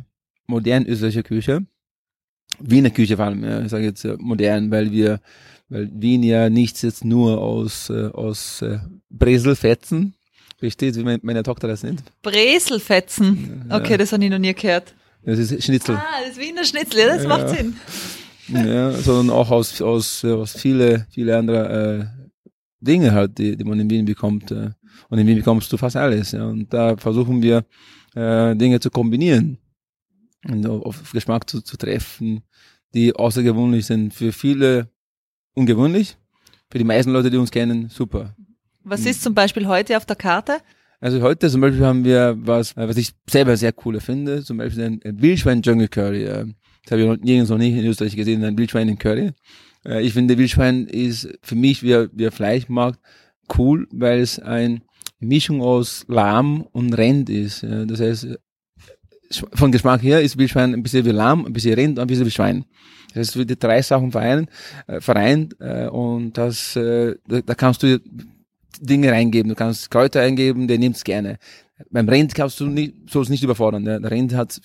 modern 0.48 0.86
österreichische 0.86 1.24
Küche. 1.24 1.66
Wiener 2.60 2.90
Küche 2.90 3.18
vor 3.18 3.26
allem, 3.26 3.44
ja. 3.44 3.62
ich 3.62 3.70
sage 3.70 3.84
jetzt 3.84 4.06
äh, 4.06 4.16
modern, 4.18 4.72
weil 4.72 4.94
wir, 4.94 5.20
weil 5.68 5.92
Wien 5.94 6.24
ja 6.24 6.50
nichts 6.50 6.84
jetzt 6.84 7.04
nur 7.04 7.42
aus, 7.42 7.90
äh, 7.90 8.08
aus 8.14 8.62
äh, 8.62 8.80
Breselfetzen 9.10 10.15
Versteht, 10.66 10.96
wie 10.96 11.20
meine, 11.22 11.44
Tochter 11.44 11.68
das 11.68 11.84
nennt? 11.84 12.04
Breselfetzen. 12.22 13.66
Okay, 13.70 13.92
ja. 13.92 13.98
das 13.98 14.12
habe 14.12 14.24
ich 14.24 14.30
noch 14.30 14.40
nie 14.40 14.54
gehört. 14.54 14.94
Das 15.24 15.40
ist 15.40 15.64
Schnitzel. 15.64 15.96
Ah, 15.96 16.04
das 16.22 16.32
ist 16.32 16.40
Wiener 16.40 16.64
Schnitzel, 16.64 17.00
ja, 17.00 17.08
das 17.08 17.24
ja. 17.24 17.30
macht 17.30 17.50
Sinn. 17.50 17.76
Ja, 18.48 18.92
sondern 18.92 19.36
auch 19.36 19.50
aus, 19.50 19.82
aus, 19.82 20.24
aus 20.24 20.54
viele, 20.54 21.08
viele 21.10 21.38
andere 21.38 22.10
äh, 22.20 22.26
Dinge 22.80 23.12
halt, 23.12 23.38
die, 23.38 23.58
die 23.58 23.64
man 23.64 23.80
in 23.80 23.90
Wien 23.90 24.06
bekommt. 24.06 24.52
Äh, 24.52 24.72
und 25.10 25.18
in 25.18 25.28
Wien 25.28 25.38
bekommst 25.38 25.72
du 25.74 25.78
fast 25.78 25.96
alles. 25.96 26.32
Ja. 26.32 26.46
Und 26.46 26.72
da 26.72 26.96
versuchen 26.98 27.42
wir, 27.42 27.66
äh, 28.16 28.56
Dinge 28.56 28.80
zu 28.80 28.90
kombinieren 28.90 29.58
und 30.48 30.66
auf 30.68 31.12
Geschmack 31.12 31.50
zu, 31.50 31.62
zu 31.62 31.78
treffen, 31.78 32.44
die 32.94 33.16
außergewöhnlich 33.16 33.86
sind. 33.86 34.14
Für 34.14 34.32
viele 34.32 34.90
ungewöhnlich, 35.54 36.18
für 36.70 36.78
die 36.78 36.84
meisten 36.84 37.12
Leute, 37.12 37.30
die 37.30 37.38
uns 37.38 37.52
kennen, 37.52 37.90
super. 37.90 38.36
Was 38.88 39.06
ist 39.06 39.24
zum 39.24 39.34
Beispiel 39.34 39.68
heute 39.68 39.98
auf 39.98 40.06
der 40.06 40.16
Karte? 40.16 40.60
Also 41.02 41.20
heute 41.22 41.50
zum 41.50 41.60
Beispiel 41.60 41.84
haben 41.84 42.06
wir 42.06 42.38
was, 42.38 42.78
was 42.78 42.98
ich 42.98 43.14
selber 43.28 43.58
sehr 43.58 43.74
cool 43.84 44.00
finde, 44.00 44.44
zum 44.44 44.58
Beispiel 44.58 44.84
ein 44.84 45.02
Wildschwein 45.04 45.64
Jungle 45.64 45.88
Curry. 45.88 46.24
Das 46.24 46.92
habe 46.92 47.02
ich 47.02 47.08
noch 47.08 47.18
nirgends 47.18 47.50
noch 47.50 47.58
nicht 47.58 47.76
in 47.76 47.84
Österreich 47.84 48.16
gesehen, 48.16 48.44
ein 48.44 48.58
Wildschwein 48.58 48.88
in 48.88 49.00
Curry. 49.00 49.32
Äh, 49.86 50.04
ich 50.04 50.14
finde 50.14 50.38
Wildschwein 50.38 50.86
ist 50.86 51.28
für 51.42 51.56
mich 51.56 51.82
wie, 51.82 52.08
wie 52.14 52.30
Fleischmarkt 52.30 53.00
cool, 53.58 53.88
weil 53.92 54.20
es 54.20 54.38
eine 54.38 54.82
Mischung 55.20 55.64
aus 55.64 56.06
Lamm 56.08 56.62
und 56.72 56.94
Rind 56.94 57.32
ist. 57.32 57.64
Das 57.64 58.00
heißt, 58.00 58.28
von 59.32 59.72
Geschmack 59.72 60.04
her 60.04 60.22
ist 60.22 60.38
Wildschwein 60.38 60.76
ein 60.76 60.84
bisschen 60.84 61.06
wie 61.06 61.12
Lamm, 61.12 61.46
ein 61.48 61.54
bisschen 61.54 61.74
Rind 61.74 61.98
und 61.98 62.04
ein 62.04 62.08
bisschen 62.08 62.28
wie 62.28 62.32
Schwein. 62.32 62.66
Das 63.16 63.36
heißt, 63.36 63.50
die 63.50 63.58
drei 63.58 63.82
Sachen 63.82 64.12
vereinen, 64.12 64.48
äh, 64.86 65.02
vereint 65.02 65.56
äh, 65.60 65.88
und 65.88 66.38
das, 66.38 66.74
da, 66.76 67.14
da 67.28 67.56
kannst 67.56 67.82
du 67.82 68.00
Dinge 68.82 69.12
reingeben. 69.12 69.50
Du 69.50 69.56
kannst 69.56 69.92
Kräuter 69.92 70.22
eingeben, 70.22 70.68
der 70.68 70.78
nimmt 70.78 70.96
es 70.98 71.04
gerne. 71.04 71.38
Beim 71.90 72.08
Rind 72.08 72.34
kannst 72.36 72.60
du 72.60 72.68
nicht, 72.68 73.10
sollst 73.10 73.30
nicht 73.30 73.44
überfordern. 73.44 73.86
Der 73.86 74.10
Rind 74.10 74.34
hat 74.34 74.62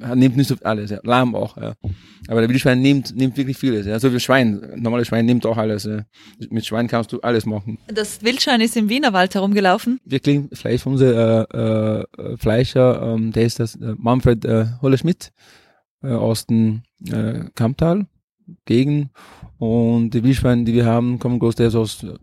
Er 0.00 0.16
nimmt 0.16 0.36
nicht 0.36 0.48
so 0.48 0.56
alles, 0.64 0.90
ja. 0.90 0.98
Lamm 1.04 1.36
auch, 1.36 1.56
ja. 1.56 1.74
Aber 2.26 2.40
der 2.40 2.48
Wildschwein 2.48 2.80
nimmt, 2.80 3.14
nimmt 3.14 3.36
wirklich 3.36 3.56
vieles, 3.56 3.86
ja. 3.86 4.00
So 4.00 4.12
wie 4.12 4.18
Schwein. 4.18 4.60
Normales 4.76 5.06
Schwein 5.06 5.24
nimmt 5.24 5.46
auch 5.46 5.56
alles, 5.56 5.84
ja. 5.84 6.04
Mit 6.50 6.66
Schwein 6.66 6.88
kannst 6.88 7.12
du 7.12 7.20
alles 7.20 7.46
machen. 7.46 7.78
Das 7.86 8.22
Wildschwein 8.22 8.60
ist 8.60 8.76
im 8.76 8.88
Wienerwald 8.88 9.34
herumgelaufen. 9.34 10.00
Wir 10.04 10.18
kriegen 10.18 10.48
Fleisch 10.52 10.82
von 10.82 10.94
unserem 10.94 11.46
äh, 11.52 12.00
äh, 12.00 12.36
Fleischer, 12.38 13.14
ähm, 13.14 13.30
der 13.30 13.44
ist 13.44 13.60
das 13.60 13.76
äh, 13.76 13.94
Manfred 13.96 14.44
äh, 14.44 14.66
Hollerschmidt 14.82 15.30
äh, 16.02 16.08
aus 16.08 16.46
dem 16.46 16.82
äh, 17.08 17.44
Kamptal 17.54 18.06
gegen 18.64 19.10
und 19.58 20.10
die 20.10 20.24
Wildschweine, 20.24 20.64
die 20.64 20.74
wir 20.74 20.86
haben, 20.86 21.20
kommen 21.20 21.38
großteils 21.38 21.76
aus 21.76 22.02
äh, 22.02 22.16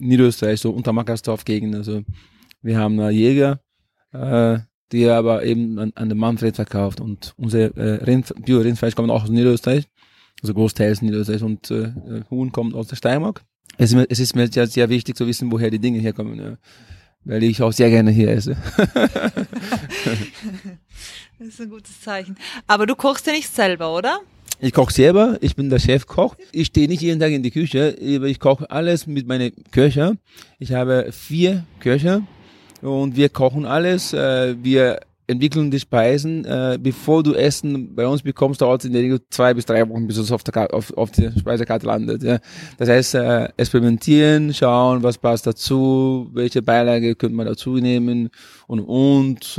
Niederösterreich, 0.00 0.60
so 0.60 0.70
Untermackersdorf 0.70 1.44
Gegend. 1.44 1.74
Also 1.74 2.02
wir 2.62 2.78
haben 2.78 2.98
äh, 2.98 3.10
Jäger, 3.10 3.60
äh, 4.12 4.58
die 4.92 5.02
er 5.02 5.16
aber 5.16 5.44
eben 5.44 5.78
an, 5.78 5.92
an 5.94 6.08
den 6.08 6.18
Manfred 6.18 6.56
verkauft. 6.56 7.00
Und 7.00 7.34
unser 7.36 7.76
äh, 7.76 8.04
Rind, 8.04 8.32
Bio-Rindfleisch 8.44 8.94
kommt 8.94 9.10
auch 9.10 9.24
aus 9.24 9.30
Niederösterreich, 9.30 9.86
also 10.42 10.54
großteils 10.54 11.02
Niederösterreich 11.02 11.42
und 11.42 11.70
äh, 11.70 11.92
Huhn 12.30 12.50
kommt 12.52 12.74
aus 12.74 12.88
der 12.88 12.96
Steiermark. 12.96 13.44
Es 13.78 13.90
ist, 13.90 13.96
mir, 13.96 14.06
es 14.08 14.18
ist 14.18 14.34
mir 14.34 14.48
sehr, 14.48 14.66
sehr 14.66 14.88
wichtig 14.88 15.16
zu 15.16 15.26
wissen, 15.26 15.50
woher 15.50 15.70
die 15.70 15.78
Dinge 15.78 16.00
herkommen, 16.00 16.38
ja. 16.38 16.56
weil 17.24 17.42
ich 17.42 17.62
auch 17.62 17.72
sehr 17.72 17.88
gerne 17.88 18.10
hier 18.10 18.30
esse. 18.30 18.56
das 21.38 21.48
ist 21.48 21.60
ein 21.60 21.70
gutes 21.70 22.00
Zeichen. 22.00 22.36
Aber 22.66 22.86
du 22.86 22.94
kochst 22.94 23.26
ja 23.26 23.32
nicht 23.32 23.48
selber, 23.48 23.94
oder? 23.94 24.20
Ich 24.62 24.74
koche 24.74 24.92
selber, 24.92 25.38
ich 25.40 25.56
bin 25.56 25.70
der 25.70 25.78
Chefkoch. 25.78 26.36
Ich 26.52 26.66
stehe 26.66 26.86
nicht 26.86 27.00
jeden 27.00 27.18
Tag 27.18 27.30
in 27.30 27.42
die 27.42 27.50
Küche, 27.50 27.96
aber 27.98 28.26
ich 28.26 28.38
koche 28.38 28.70
alles 28.70 29.06
mit 29.06 29.26
meinen 29.26 29.52
Köcher. 29.70 30.16
Ich 30.58 30.74
habe 30.74 31.08
vier 31.12 31.64
Köcher 31.78 32.20
und 32.82 33.16
wir 33.16 33.30
kochen 33.30 33.64
alles. 33.64 34.12
Äh, 34.12 34.56
wir 34.62 35.00
entwickeln 35.26 35.70
die 35.70 35.80
Speisen. 35.80 36.44
Äh, 36.44 36.78
bevor 36.78 37.22
du 37.22 37.32
Essen 37.32 37.94
bei 37.94 38.06
uns 38.06 38.20
bekommst, 38.20 38.60
dauert 38.60 38.82
es 38.82 38.84
in 38.84 38.92
der 38.92 39.00
Regel 39.00 39.20
zwei 39.30 39.54
bis 39.54 39.64
drei 39.64 39.88
Wochen, 39.88 40.06
bis 40.06 40.18
es 40.18 40.30
auf 40.30 40.44
der, 40.44 40.74
auf, 40.74 40.92
auf 40.94 41.10
der 41.10 41.32
Speisekarte 41.38 41.86
landet. 41.86 42.42
Das 42.76 42.88
heißt, 42.88 43.14
äh, 43.14 43.48
experimentieren, 43.56 44.52
schauen, 44.52 45.02
was 45.02 45.16
passt 45.16 45.46
dazu, 45.46 46.28
welche 46.34 46.60
Beilage 46.60 47.14
könnte 47.14 47.34
man 47.34 47.46
dazu 47.46 47.76
nehmen 47.76 48.28
und 48.66 48.80
und. 48.80 49.58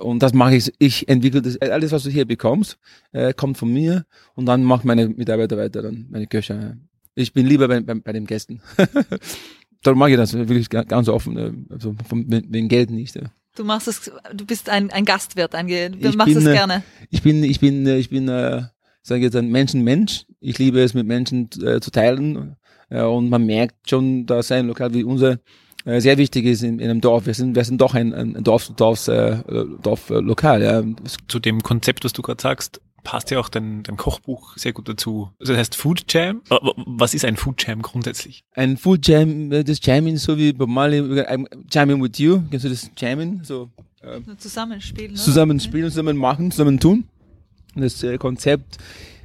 Und 0.00 0.22
das 0.22 0.32
mache 0.32 0.56
ich, 0.56 0.72
ich 0.78 1.08
entwickle 1.08 1.42
das, 1.42 1.60
alles, 1.60 1.92
was 1.92 2.02
du 2.02 2.10
hier 2.10 2.24
bekommst, 2.24 2.78
äh, 3.12 3.32
kommt 3.32 3.58
von 3.58 3.72
mir 3.72 4.04
und 4.34 4.46
dann 4.46 4.64
macht 4.64 4.84
meine 4.84 5.08
Mitarbeiter 5.08 5.56
weiter, 5.56 5.82
dann 5.82 6.06
meine 6.10 6.26
Köche. 6.26 6.78
Ich 7.14 7.32
bin 7.32 7.46
lieber 7.46 7.68
bei, 7.68 7.80
bei, 7.80 7.94
bei 7.94 8.12
den 8.12 8.26
Gästen. 8.26 8.60
Darum 9.82 9.98
mache 9.98 10.10
ich 10.10 10.16
das 10.16 10.32
wirklich 10.32 10.68
ganz 10.68 11.08
offen, 11.08 11.36
äh, 11.36 11.52
also 11.70 11.94
vom, 12.08 12.24
wegen 12.28 12.68
Geld 12.68 12.90
nicht. 12.90 13.14
Ja. 13.14 13.22
Du 13.54 13.64
machst 13.64 13.86
es, 13.86 14.10
du 14.34 14.46
bist 14.46 14.68
ein, 14.68 14.90
ein 14.90 15.04
Gastwirt, 15.04 15.54
ein, 15.54 15.66
du 15.66 16.08
ich 16.08 16.16
machst 16.16 16.36
es 16.36 16.46
äh, 16.46 16.52
gerne. 16.52 16.82
Ich 17.10 17.22
bin, 17.22 17.44
ich 17.44 17.60
bin, 17.60 17.86
äh, 17.86 17.98
ich 17.98 18.08
bin, 18.08 18.28
äh, 18.28 18.62
sage 19.02 19.22
jetzt 19.22 19.36
ein 19.36 19.50
Menschenmensch. 19.50 20.24
Ich 20.40 20.58
liebe 20.58 20.80
es, 20.80 20.94
mit 20.94 21.06
Menschen 21.06 21.50
äh, 21.62 21.80
zu 21.80 21.90
teilen. 21.90 22.56
Äh, 22.88 23.02
und 23.02 23.28
man 23.28 23.44
merkt 23.44 23.90
schon, 23.90 24.26
dass 24.26 24.50
ein 24.50 24.66
Lokal 24.66 24.94
wie 24.94 25.04
unser 25.04 25.38
äh, 25.84 26.00
sehr 26.00 26.18
wichtig 26.18 26.44
ist 26.44 26.62
in, 26.62 26.78
in 26.78 26.90
einem 26.90 27.00
Dorf. 27.00 27.26
Wir 27.26 27.34
sind, 27.34 27.56
wir 27.56 27.64
sind 27.64 27.80
doch 27.80 27.94
ein, 27.94 28.12
ein 28.12 28.44
Dorf, 28.44 28.70
Dorfs, 28.76 29.08
äh, 29.08 29.38
Dorflokal. 29.82 30.62
Ja. 30.62 30.82
Zu 31.28 31.38
dem 31.38 31.62
Konzept, 31.62 32.04
was 32.04 32.12
du 32.12 32.22
gerade 32.22 32.40
sagst, 32.40 32.80
passt 33.04 33.30
ja 33.30 33.40
auch 33.40 33.48
dein, 33.48 33.82
dein 33.82 33.96
Kochbuch 33.96 34.56
sehr 34.56 34.72
gut 34.72 34.88
dazu. 34.88 35.30
Also 35.40 35.52
das 35.52 35.60
heißt 35.60 35.76
Food 35.76 36.04
Jam. 36.12 36.42
Was 36.86 37.14
ist 37.14 37.24
ein 37.24 37.36
Food 37.36 37.66
Jam 37.66 37.82
grundsätzlich? 37.82 38.44
Ein 38.54 38.76
Food 38.76 39.06
Jam, 39.06 39.50
äh, 39.52 39.64
das 39.64 39.78
Jamming, 39.82 40.16
so 40.16 40.36
wie 40.38 40.52
bei 40.52 40.66
Marley, 40.66 41.24
Jamming 41.70 42.02
with 42.02 42.18
you. 42.18 42.42
Kennst 42.50 42.64
du 42.64 42.68
das 42.68 42.90
Jamming? 42.96 43.40
So, 43.42 43.70
äh, 44.02 44.20
zusammenspielen. 44.36 45.16
Zusammenspielen, 45.16 45.90
zusammen 45.90 46.16
machen, 46.16 46.50
zusammen 46.50 46.78
tun. 46.78 47.04
Das 47.74 48.02
äh, 48.02 48.18
Konzept 48.18 48.78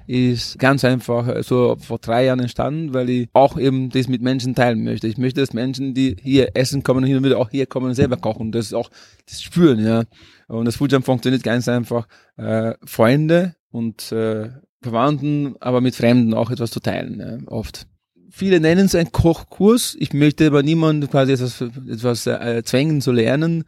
ist 0.08 0.58
ganz 0.58 0.84
einfach 0.86 1.28
äh, 1.28 1.44
so 1.44 1.76
vor 1.80 2.00
drei 2.00 2.26
Jahren 2.26 2.40
entstanden, 2.40 2.94
weil 2.94 3.10
ich 3.10 3.30
auch 3.34 3.58
eben 3.60 3.90
das 3.90 4.08
mit 4.08 4.22
Menschen 4.22 4.56
teilen 4.56 4.84
möchte. 4.84 5.08
Ich 5.08 5.17
möchte, 5.17 5.41
dass 5.41 5.54
Menschen, 5.54 5.93
die 5.93 6.15
hier 6.22 6.52
essen 6.56 6.82
kommen, 6.82 7.04
hin 7.04 7.17
und 7.17 7.24
wieder 7.24 7.38
auch 7.38 7.50
hier 7.50 7.65
kommen 7.65 7.88
und 7.88 7.96
selber 7.96 8.17
kochen. 8.17 8.52
Das 8.52 8.67
ist 8.67 8.74
auch 8.74 8.89
das 9.28 9.43
Spüren, 9.43 9.86
ja. 9.86 10.04
Und 10.48 10.65
das 10.65 10.78
Foodjam 10.78 11.04
funktioniert 11.04 11.43
ganz 11.43 11.67
einfach. 11.67 12.08
Äh, 12.38 12.74
Freunde 12.86 13.56
und 13.70 14.12
äh, 14.13 14.50
Verwandten, 14.82 15.56
aber 15.60 15.82
mit 15.82 15.96
Fremden 15.96 16.34
auch 16.34 16.50
etwas 16.52 16.72
zu 16.72 16.80
teilen, 16.80 17.20
ja, 17.20 17.52
oft. 17.52 17.88
Viele 18.30 18.60
nennen 18.60 18.86
es 18.86 18.96
einen 18.96 19.12
Kochkurs. 19.12 19.96
Ich 20.00 20.13
möchte 20.13 20.48
aber 20.48 20.63
niemanden 20.63 21.10
quasi 21.10 21.34
etwas, 21.34 21.62
etwas 21.62 22.28
äh, 22.28 22.62
zwängen 22.63 23.02
zu 23.02 23.12
lernen. 23.12 23.63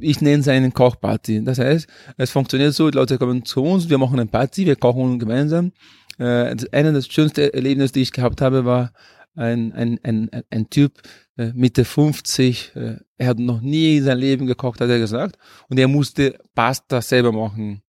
Ich 0.00 0.20
nenne 0.20 0.40
es 0.40 0.48
einen 0.48 0.72
Kochparty. 0.72 1.42
Das 1.44 1.58
heißt, 1.58 1.86
es 2.16 2.30
funktioniert 2.30 2.74
so, 2.74 2.90
die 2.90 2.98
Leute 2.98 3.18
kommen 3.18 3.44
zu 3.44 3.62
uns, 3.62 3.88
wir 3.88 3.98
machen 3.98 4.20
eine 4.20 4.28
Party, 4.28 4.66
wir 4.66 4.76
kochen 4.76 5.18
gemeinsam. 5.18 5.72
Äh, 6.18 6.56
einer 6.72 6.92
der 6.92 7.02
schönsten 7.02 7.50
Erlebnisse, 7.50 7.94
die 7.94 8.02
ich 8.02 8.12
gehabt 8.12 8.40
habe, 8.40 8.64
war 8.64 8.92
ein, 9.34 9.72
ein, 9.72 10.00
ein, 10.02 10.30
ein 10.50 10.70
Typ 10.70 11.02
äh, 11.36 11.52
Mitte 11.54 11.84
50. 11.84 12.72
Äh, 12.74 12.96
er 13.18 13.28
hat 13.28 13.38
noch 13.38 13.60
nie 13.60 13.98
in 13.98 14.04
seinem 14.04 14.20
Leben 14.20 14.46
gekocht, 14.46 14.80
hat 14.80 14.88
er 14.88 14.98
gesagt. 14.98 15.36
Und 15.68 15.78
er 15.78 15.88
musste 15.88 16.38
Pasta 16.54 17.02
selber 17.02 17.32
machen. 17.32 17.82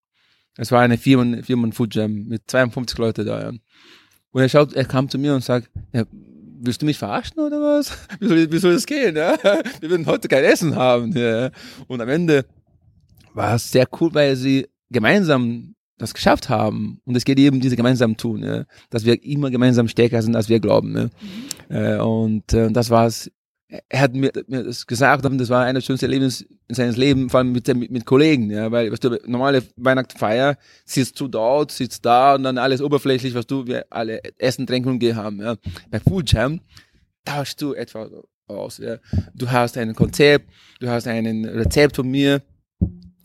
Es 0.57 0.71
war 0.71 0.81
eine 0.81 0.97
Firmen, 0.97 1.43
Firmen 1.43 1.71
Food 1.71 1.95
Jam 1.95 2.25
mit 2.25 2.43
52 2.47 2.97
Leute 2.97 3.23
da. 3.23 3.41
Ja. 3.41 3.51
Und 4.37 4.43
er 4.43 4.49
schaut, 4.49 4.73
er 4.73 4.85
kam 4.85 5.09
zu 5.09 5.17
mir 5.17 5.33
und 5.33 5.43
sagt, 5.43 5.67
ja, 5.93 6.03
willst 6.59 6.83
du 6.83 6.85
mich 6.85 6.99
verarschen 6.99 7.39
oder 7.39 7.59
was? 7.59 7.91
Wie 8.19 8.27
soll, 8.27 8.51
wie 8.51 8.57
soll 8.59 8.73
das 8.75 8.85
gehen? 8.85 9.15
Ja? 9.15 9.35
Wir 9.81 9.89
werden 9.89 10.05
heute 10.05 10.27
kein 10.27 10.43
Essen 10.43 10.75
haben. 10.75 11.11
Ja? 11.17 11.49
Und 11.87 12.01
am 12.01 12.09
Ende 12.09 12.45
war 13.33 13.55
es 13.55 13.71
sehr 13.71 13.87
cool, 13.99 14.13
weil 14.13 14.35
sie 14.35 14.67
gemeinsam 14.91 15.73
das 15.97 16.13
geschafft 16.13 16.49
haben. 16.49 17.01
Und 17.03 17.17
es 17.17 17.25
geht 17.25 17.39
eben 17.39 17.61
diese 17.61 17.75
gemeinsam 17.75 18.15
tun, 18.15 18.43
ja? 18.43 18.65
dass 18.91 19.05
wir 19.05 19.23
immer 19.23 19.49
gemeinsam 19.49 19.87
stärker 19.87 20.21
sind, 20.21 20.35
als 20.35 20.49
wir 20.49 20.59
glauben. 20.59 20.91
Mhm. 20.91 21.75
Äh, 21.75 21.97
und 21.97 22.53
äh, 22.53 22.71
das 22.71 22.91
war 22.91 23.07
es 23.07 23.31
er 23.69 23.99
hat 23.99 24.13
mir, 24.13 24.31
mir 24.47 24.63
das 24.63 24.87
gesagt 24.87 25.25
und 25.25 25.37
das 25.37 25.49
war 25.49 25.63
einer 25.63 25.79
der 25.79 25.85
schönsten 25.85 26.05
Erlebnisse 26.05 26.45
in 26.67 26.75
seines 26.75 26.95
Lebens, 26.95 27.31
vor 27.31 27.39
allem 27.39 27.51
mit, 27.51 27.67
mit, 27.75 27.91
mit 27.91 28.05
Kollegen, 28.05 28.49
ja, 28.49 28.71
weil, 28.71 28.91
weißt 28.91 29.03
du, 29.03 29.19
normale 29.25 29.63
Weihnachtsfeier, 29.75 30.57
sitzt 30.85 31.19
du 31.19 31.27
dort, 31.27 31.71
sitzt 31.71 32.05
da 32.05 32.35
und 32.35 32.43
dann 32.43 32.57
alles 32.57 32.81
oberflächlich, 32.81 33.33
was 33.35 33.45
du, 33.45 33.67
wir 33.67 33.85
alle 33.89 34.21
Essen, 34.37 34.67
Trinken 34.67 34.89
und 34.89 34.99
Gehen 34.99 35.17
haben, 35.17 35.41
ja. 35.41 35.55
Bei 35.89 35.99
Food 35.99 36.31
Jam 36.31 36.61
tauschst 37.25 37.61
du 37.61 37.73
etwas 37.73 38.09
aus, 38.47 38.77
ja. 38.77 38.97
Du 39.33 39.49
hast 39.51 39.77
ein 39.77 39.93
Konzept, 39.95 40.49
du 40.79 40.87
hast 40.87 41.07
ein 41.07 41.45
Rezept 41.45 41.97
von 41.97 42.07
mir, 42.07 42.41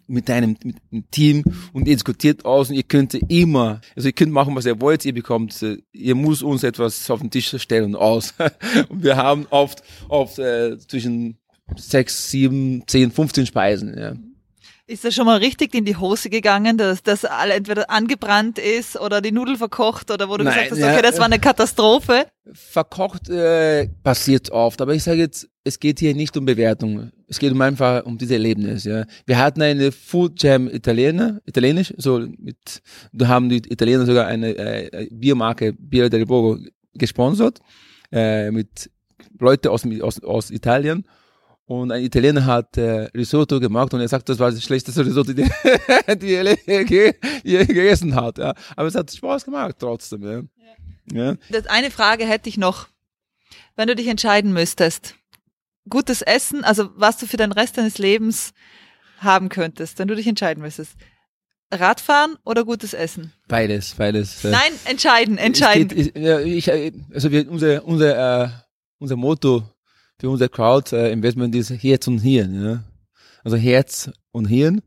mit 0.06 0.28
deinem 0.28 0.56
mit 0.62 0.76
dem 0.90 1.10
Team 1.10 1.44
und 1.72 1.88
ihr 1.88 1.94
diskutiert 1.94 2.44
aus 2.44 2.70
und 2.70 2.76
ihr 2.76 2.82
könnt 2.82 3.14
immer, 3.14 3.80
also 3.96 4.08
ihr 4.08 4.12
könnt 4.12 4.32
machen, 4.32 4.54
was 4.54 4.66
ihr 4.66 4.80
wollt, 4.80 5.04
ihr 5.04 5.14
bekommt, 5.14 5.62
äh, 5.62 5.78
ihr 5.92 6.14
muss 6.14 6.42
uns 6.42 6.62
etwas 6.62 7.10
auf 7.10 7.20
den 7.20 7.30
Tisch 7.30 7.54
stellen 7.58 7.94
aus. 7.94 8.34
und 8.88 9.02
wir 9.02 9.16
haben 9.16 9.46
oft, 9.50 9.82
oft 10.08 10.38
äh, 10.38 10.78
zwischen 10.78 11.38
sechs, 11.76 12.30
sieben, 12.30 12.82
zehn, 12.86 13.10
15 13.10 13.46
Speisen. 13.46 13.96
Ja. 13.98 14.14
Ist 14.92 15.06
das 15.06 15.14
schon 15.14 15.24
mal 15.24 15.38
richtig 15.38 15.74
in 15.74 15.86
die 15.86 15.96
Hose 15.96 16.28
gegangen, 16.28 16.76
dass 16.76 17.02
das 17.02 17.24
entweder 17.24 17.88
angebrannt 17.88 18.58
ist 18.58 19.00
oder 19.00 19.22
die 19.22 19.32
Nudel 19.32 19.56
verkocht 19.56 20.10
oder 20.10 20.28
wo 20.28 20.36
du 20.36 20.44
Nein, 20.44 20.52
gesagt 20.52 20.70
hast, 20.70 20.82
okay, 20.82 21.00
das 21.00 21.16
war 21.18 21.24
eine 21.24 21.38
Katastrophe? 21.38 22.26
Verkocht 22.52 23.30
äh, 23.30 23.88
passiert 24.02 24.50
oft, 24.50 24.82
aber 24.82 24.94
ich 24.94 25.02
sage 25.02 25.20
jetzt, 25.20 25.48
es 25.64 25.80
geht 25.80 25.98
hier 25.98 26.14
nicht 26.14 26.36
um 26.36 26.44
Bewertung. 26.44 27.10
Es 27.26 27.38
geht 27.38 27.52
um 27.52 27.60
einfach 27.62 28.04
um 28.04 28.18
dieses 28.18 28.32
Erlebnis. 28.32 28.84
Ja. 28.84 29.06
Wir 29.24 29.38
hatten 29.38 29.62
eine 29.62 29.92
Food 29.92 30.42
Jam 30.42 30.68
Italiener, 30.68 31.40
italienisch, 31.46 31.94
so 31.96 32.18
mit, 32.18 32.82
da 33.14 33.28
haben 33.28 33.48
die 33.48 33.62
Italiener 33.72 34.04
sogar 34.04 34.26
eine 34.26 34.54
äh, 34.54 35.08
Biermarke 35.10 35.72
Bier 35.72 36.10
del 36.10 36.26
Borgo 36.26 36.58
gesponsert 36.92 37.60
äh, 38.12 38.50
mit 38.50 38.90
Leute 39.38 39.70
aus, 39.70 39.86
aus, 40.02 40.22
aus 40.22 40.50
Italien 40.50 41.06
und 41.66 41.92
ein 41.92 42.02
Italiener 42.02 42.44
hat 42.44 42.76
äh, 42.76 43.08
Risotto 43.14 43.60
gemacht 43.60 43.94
und 43.94 44.00
er 44.00 44.08
sagt, 44.08 44.28
das 44.28 44.38
war 44.38 44.50
das 44.50 44.62
schlechteste 44.62 45.06
Risotto, 45.06 45.32
die, 45.32 45.44
die 46.20 46.34
er 46.34 46.56
je, 46.66 47.64
gegessen 47.64 48.14
hat. 48.14 48.38
Ja. 48.38 48.54
Aber 48.76 48.88
es 48.88 48.94
hat 48.94 49.10
Spaß 49.10 49.44
gemacht 49.44 49.76
trotzdem. 49.78 50.22
Ja. 50.22 50.42
Ja. 51.12 51.24
ja. 51.24 51.36
Das 51.50 51.66
eine 51.66 51.90
Frage 51.90 52.26
hätte 52.26 52.48
ich 52.48 52.58
noch. 52.58 52.88
Wenn 53.76 53.88
du 53.88 53.96
dich 53.96 54.08
entscheiden 54.08 54.52
müsstest, 54.52 55.14
gutes 55.88 56.20
Essen, 56.20 56.64
also 56.64 56.90
was 56.96 57.16
du 57.18 57.26
für 57.26 57.38
den 57.38 57.52
Rest 57.52 57.78
deines 57.78 57.98
Lebens 57.98 58.52
haben 59.18 59.48
könntest, 59.48 59.98
wenn 59.98 60.08
du 60.08 60.16
dich 60.16 60.26
entscheiden 60.26 60.62
müsstest. 60.62 60.96
Radfahren 61.70 62.36
oder 62.44 62.64
gutes 62.64 62.92
Essen? 62.92 63.32
Beides, 63.48 63.94
beides. 63.94 64.44
Nein, 64.44 64.72
entscheiden, 64.84 65.38
entscheiden. 65.38 65.88
Geht, 65.88 66.14
ich, 66.14 66.70
also 67.14 67.30
wir, 67.30 67.50
unser, 67.50 67.84
unser, 67.86 68.44
äh, 68.44 68.48
unser 68.98 69.16
Motto 69.16 69.71
für 70.22 70.30
unser 70.30 70.48
Crowd-Investment 70.48 71.52
äh, 71.52 71.58
ist 71.58 71.70
Herz 71.70 72.06
und 72.06 72.20
Hirn. 72.20 72.64
Ja? 72.64 72.84
Also 73.42 73.56
Herz 73.56 74.08
und 74.30 74.44
Hirn. 74.44 74.80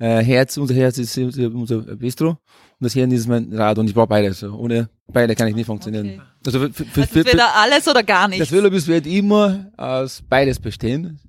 Äh, 0.00 0.24
Herz, 0.24 0.56
unser 0.56 0.74
Herz 0.74 0.98
ist 0.98 1.16
unser 1.16 1.82
Bistro 1.94 2.30
und 2.30 2.38
das 2.80 2.92
Hirn 2.92 3.12
ist 3.12 3.28
mein 3.28 3.52
Rad 3.52 3.78
und 3.78 3.86
ich 3.86 3.94
brauche 3.94 4.08
beides. 4.08 4.42
Ohne 4.42 4.88
beide 5.06 5.36
kann 5.36 5.46
ich 5.46 5.54
nicht 5.54 5.66
funktionieren. 5.66 6.06
Okay. 6.06 6.20
Also, 6.46 6.58
für, 6.58 6.72
für, 6.72 7.00
also 7.02 7.18
entweder 7.20 7.54
alles 7.54 7.86
oder 7.86 8.02
gar 8.02 8.26
nichts. 8.26 8.48
Das 8.48 8.50
Willobis 8.50 8.88
wird 8.88 9.06
immer 9.06 9.70
aus 9.76 10.20
beides 10.28 10.58
bestehen. 10.58 11.20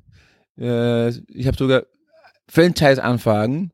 Äh, 0.58 1.10
ich 1.10 1.46
habe 1.46 1.56
sogar 1.56 1.84
Franchise-Anfragen 2.48 3.72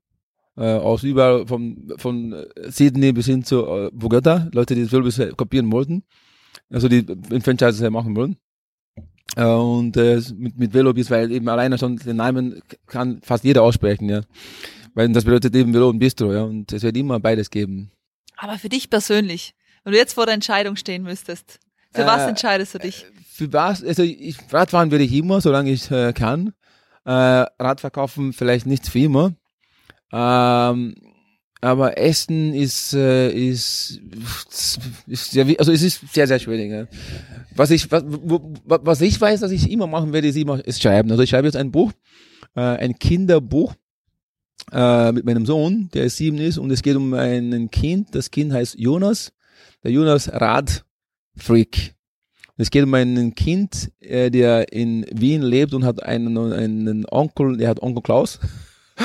äh, 0.57 0.73
aus 0.73 1.03
überall 1.03 1.47
von, 1.47 1.93
von 1.95 2.35
Sydney 2.67 3.13
bis 3.13 3.27
hin 3.27 3.45
zu 3.45 3.65
äh, 3.65 3.89
Bogota, 3.93 4.49
Leute, 4.51 4.75
die 4.75 4.83
das 4.83 4.91
Velobis 4.91 5.21
kopieren 5.37 5.71
wollten, 5.71 6.03
also 6.69 6.89
die 6.89 7.05
in 7.29 7.41
Franchises 7.41 7.89
machen 7.89 8.17
wollen. 8.17 8.35
Äh, 9.35 9.43
und 9.43 9.95
äh, 9.97 10.21
mit, 10.35 10.57
mit 10.57 10.73
Velobis, 10.73 11.09
weil 11.09 11.31
eben 11.31 11.47
alleine 11.49 11.77
schon 11.77 11.97
den 11.97 12.17
Namen 12.17 12.61
kann 12.87 13.21
fast 13.23 13.43
jeder 13.43 13.63
aussprechen, 13.63 14.09
ja. 14.09 14.21
Weil 14.95 15.09
das 15.09 15.23
bedeutet 15.23 15.55
eben 15.55 15.73
Velo 15.73 15.89
und 15.89 15.99
Bistro, 15.99 16.33
ja. 16.33 16.43
Und 16.43 16.71
es 16.73 16.83
wird 16.83 16.97
immer 16.97 17.19
beides 17.19 17.49
geben. 17.49 17.91
Aber 18.37 18.57
für 18.57 18.69
dich 18.69 18.89
persönlich, 18.89 19.53
wenn 19.83 19.93
du 19.93 19.99
jetzt 19.99 20.13
vor 20.13 20.25
der 20.25 20.33
Entscheidung 20.33 20.75
stehen 20.75 21.03
müsstest, 21.03 21.59
für 21.91 22.05
was 22.05 22.21
Äh, 22.21 22.29
entscheidest 22.29 22.75
du 22.75 22.79
dich? 22.79 23.05
Für 23.27 23.51
was, 23.51 23.83
also 23.83 24.03
ich, 24.03 24.37
Radfahren 24.51 24.91
würde 24.91 25.03
ich 25.03 25.13
immer, 25.13 25.41
solange 25.41 25.71
ich 25.71 25.89
äh, 25.89 26.13
kann. 26.13 26.53
Äh, 27.05 27.11
Rad 27.11 27.81
verkaufen 27.81 28.33
vielleicht 28.33 28.67
nicht 28.67 28.87
für 28.87 28.99
immer. 28.99 29.33
Ähm, 30.11 30.95
aber 31.61 31.97
Essen 31.97 32.53
ist, 32.53 32.93
äh, 32.93 33.31
ist, 33.31 33.99
ist 35.07 35.31
sehr, 35.31 35.45
also 35.59 35.71
es 35.71 35.81
ist 35.81 36.13
sehr, 36.13 36.27
sehr 36.27 36.39
schwierig. 36.39 36.71
Ja. 36.71 36.87
Was 37.55 37.71
ich, 37.71 37.91
was, 37.91 38.03
was 38.05 39.01
ich 39.01 39.19
weiß, 39.19 39.41
dass 39.41 39.51
ich 39.51 39.69
immer 39.69 39.87
machen 39.87 40.13
werde, 40.13 40.27
ist 40.29 40.37
immer, 40.37 40.65
ist 40.65 40.81
schreiben. 40.81 41.11
Also 41.11 41.23
ich 41.23 41.29
schreibe 41.29 41.47
jetzt 41.47 41.57
ein 41.57 41.71
Buch, 41.71 41.91
äh, 42.55 42.61
ein 42.61 42.97
Kinderbuch, 42.97 43.73
äh, 44.71 45.11
mit 45.11 45.25
meinem 45.25 45.45
Sohn, 45.45 45.89
der 45.93 46.09
sieben 46.09 46.37
ist, 46.37 46.57
und 46.57 46.71
es 46.71 46.81
geht 46.81 46.95
um 46.95 47.13
ein 47.13 47.69
Kind. 47.71 48.15
Das 48.15 48.31
Kind 48.31 48.53
heißt 48.53 48.79
Jonas. 48.79 49.33
Der 49.83 49.91
Jonas 49.91 50.29
Radfreak. 50.31 51.95
Es 52.57 52.69
geht 52.69 52.83
um 52.83 52.93
ein 52.93 53.33
Kind, 53.35 53.91
äh, 54.01 54.29
der 54.29 54.73
in 54.73 55.05
Wien 55.11 55.41
lebt 55.41 55.73
und 55.73 55.85
hat 55.85 56.03
einen, 56.03 56.37
einen 56.37 57.05
Onkel, 57.09 57.57
der 57.57 57.69
hat 57.69 57.81
Onkel 57.81 58.03
Klaus. 58.03 58.39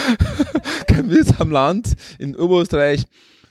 Kein 0.87 1.11
Witz 1.11 1.33
am 1.39 1.51
Land 1.51 1.95
in 2.19 2.37
Oberösterreich 2.37 3.05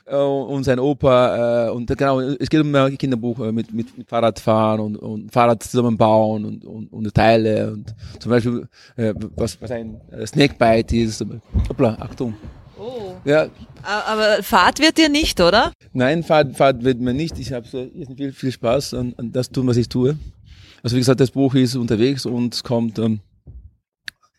äh, 0.05 0.15
und 0.15 0.63
sein 0.63 0.79
Opa 0.79 1.67
äh, 1.67 1.71
und 1.71 1.87
genau, 1.97 2.19
es 2.19 2.49
geht 2.49 2.61
um 2.61 2.73
ein 2.75 2.97
Kinderbuch 2.97 3.39
äh, 3.39 3.51
mit, 3.51 3.73
mit, 3.73 3.97
mit 3.97 4.09
Fahrradfahren 4.09 4.79
und, 4.81 4.97
und 4.97 5.31
Fahrrad 5.31 5.63
zusammenbauen 5.63 6.45
und, 6.45 6.65
und, 6.65 6.91
und 6.91 7.13
Teile 7.13 7.71
und 7.71 7.93
zum 8.19 8.29
Beispiel 8.29 8.67
äh, 8.95 9.13
was, 9.35 9.61
was 9.61 9.71
ein 9.71 9.99
Snakebite 10.25 10.95
ist. 10.97 11.25
Hoppla, 11.69 11.97
Achtung. 11.99 12.35
Oh. 12.77 13.13
Ja, 13.23 13.47
Aber 13.83 14.43
Fahrt 14.43 14.79
wird 14.79 14.97
dir 14.97 15.07
nicht, 15.07 15.39
oder? 15.39 15.71
Nein, 15.93 16.23
Fahrt, 16.23 16.57
Fahrt 16.57 16.83
wird 16.83 16.99
mir 16.99 17.13
nicht. 17.13 17.39
Ich 17.39 17.53
habe 17.53 17.65
so 17.67 17.89
viel, 18.15 18.33
viel 18.33 18.51
Spaß 18.51 18.95
an, 18.95 19.13
an 19.17 19.31
das 19.31 19.49
tun, 19.49 19.67
was 19.67 19.77
ich 19.77 19.87
tue. 19.87 20.17
Also 20.81 20.97
wie 20.97 20.99
gesagt, 20.99 21.21
das 21.21 21.31
Buch 21.31 21.55
ist 21.55 21.75
unterwegs 21.75 22.25
und 22.25 22.61
kommt 22.63 22.99
ähm, 22.99 23.21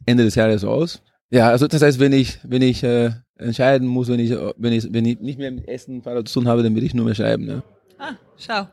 Ende 0.05 0.25
des 0.25 0.35
Jahres 0.35 0.65
raus. 0.65 1.01
Ja, 1.35 1.49
also 1.49 1.67
das 1.67 1.83
heißt, 1.83 1.99
wenn 1.99 2.13
ich, 2.13 2.39
wenn 2.45 2.63
ich 2.63 2.85
äh, 2.85 3.11
entscheiden 3.39 3.89
muss, 3.89 4.07
wenn 4.07 4.21
ich, 4.21 4.31
äh, 4.31 4.53
wenn 4.57 4.73
ich, 4.73 4.87
wenn 4.93 5.05
ich 5.05 5.19
nicht 5.19 5.37
mehr 5.37 5.51
mit 5.51 5.67
Essen 5.67 6.01
Fahrrad 6.01 6.29
zu 6.29 6.39
tun 6.39 6.49
habe, 6.49 6.63
dann 6.63 6.77
will 6.77 6.85
ich 6.85 6.95
nur 6.95 7.05
mehr 7.05 7.17
schreiben. 7.17 7.49
Ja. 7.49 7.63
Ah, 7.99 8.13
schau. 8.39 8.69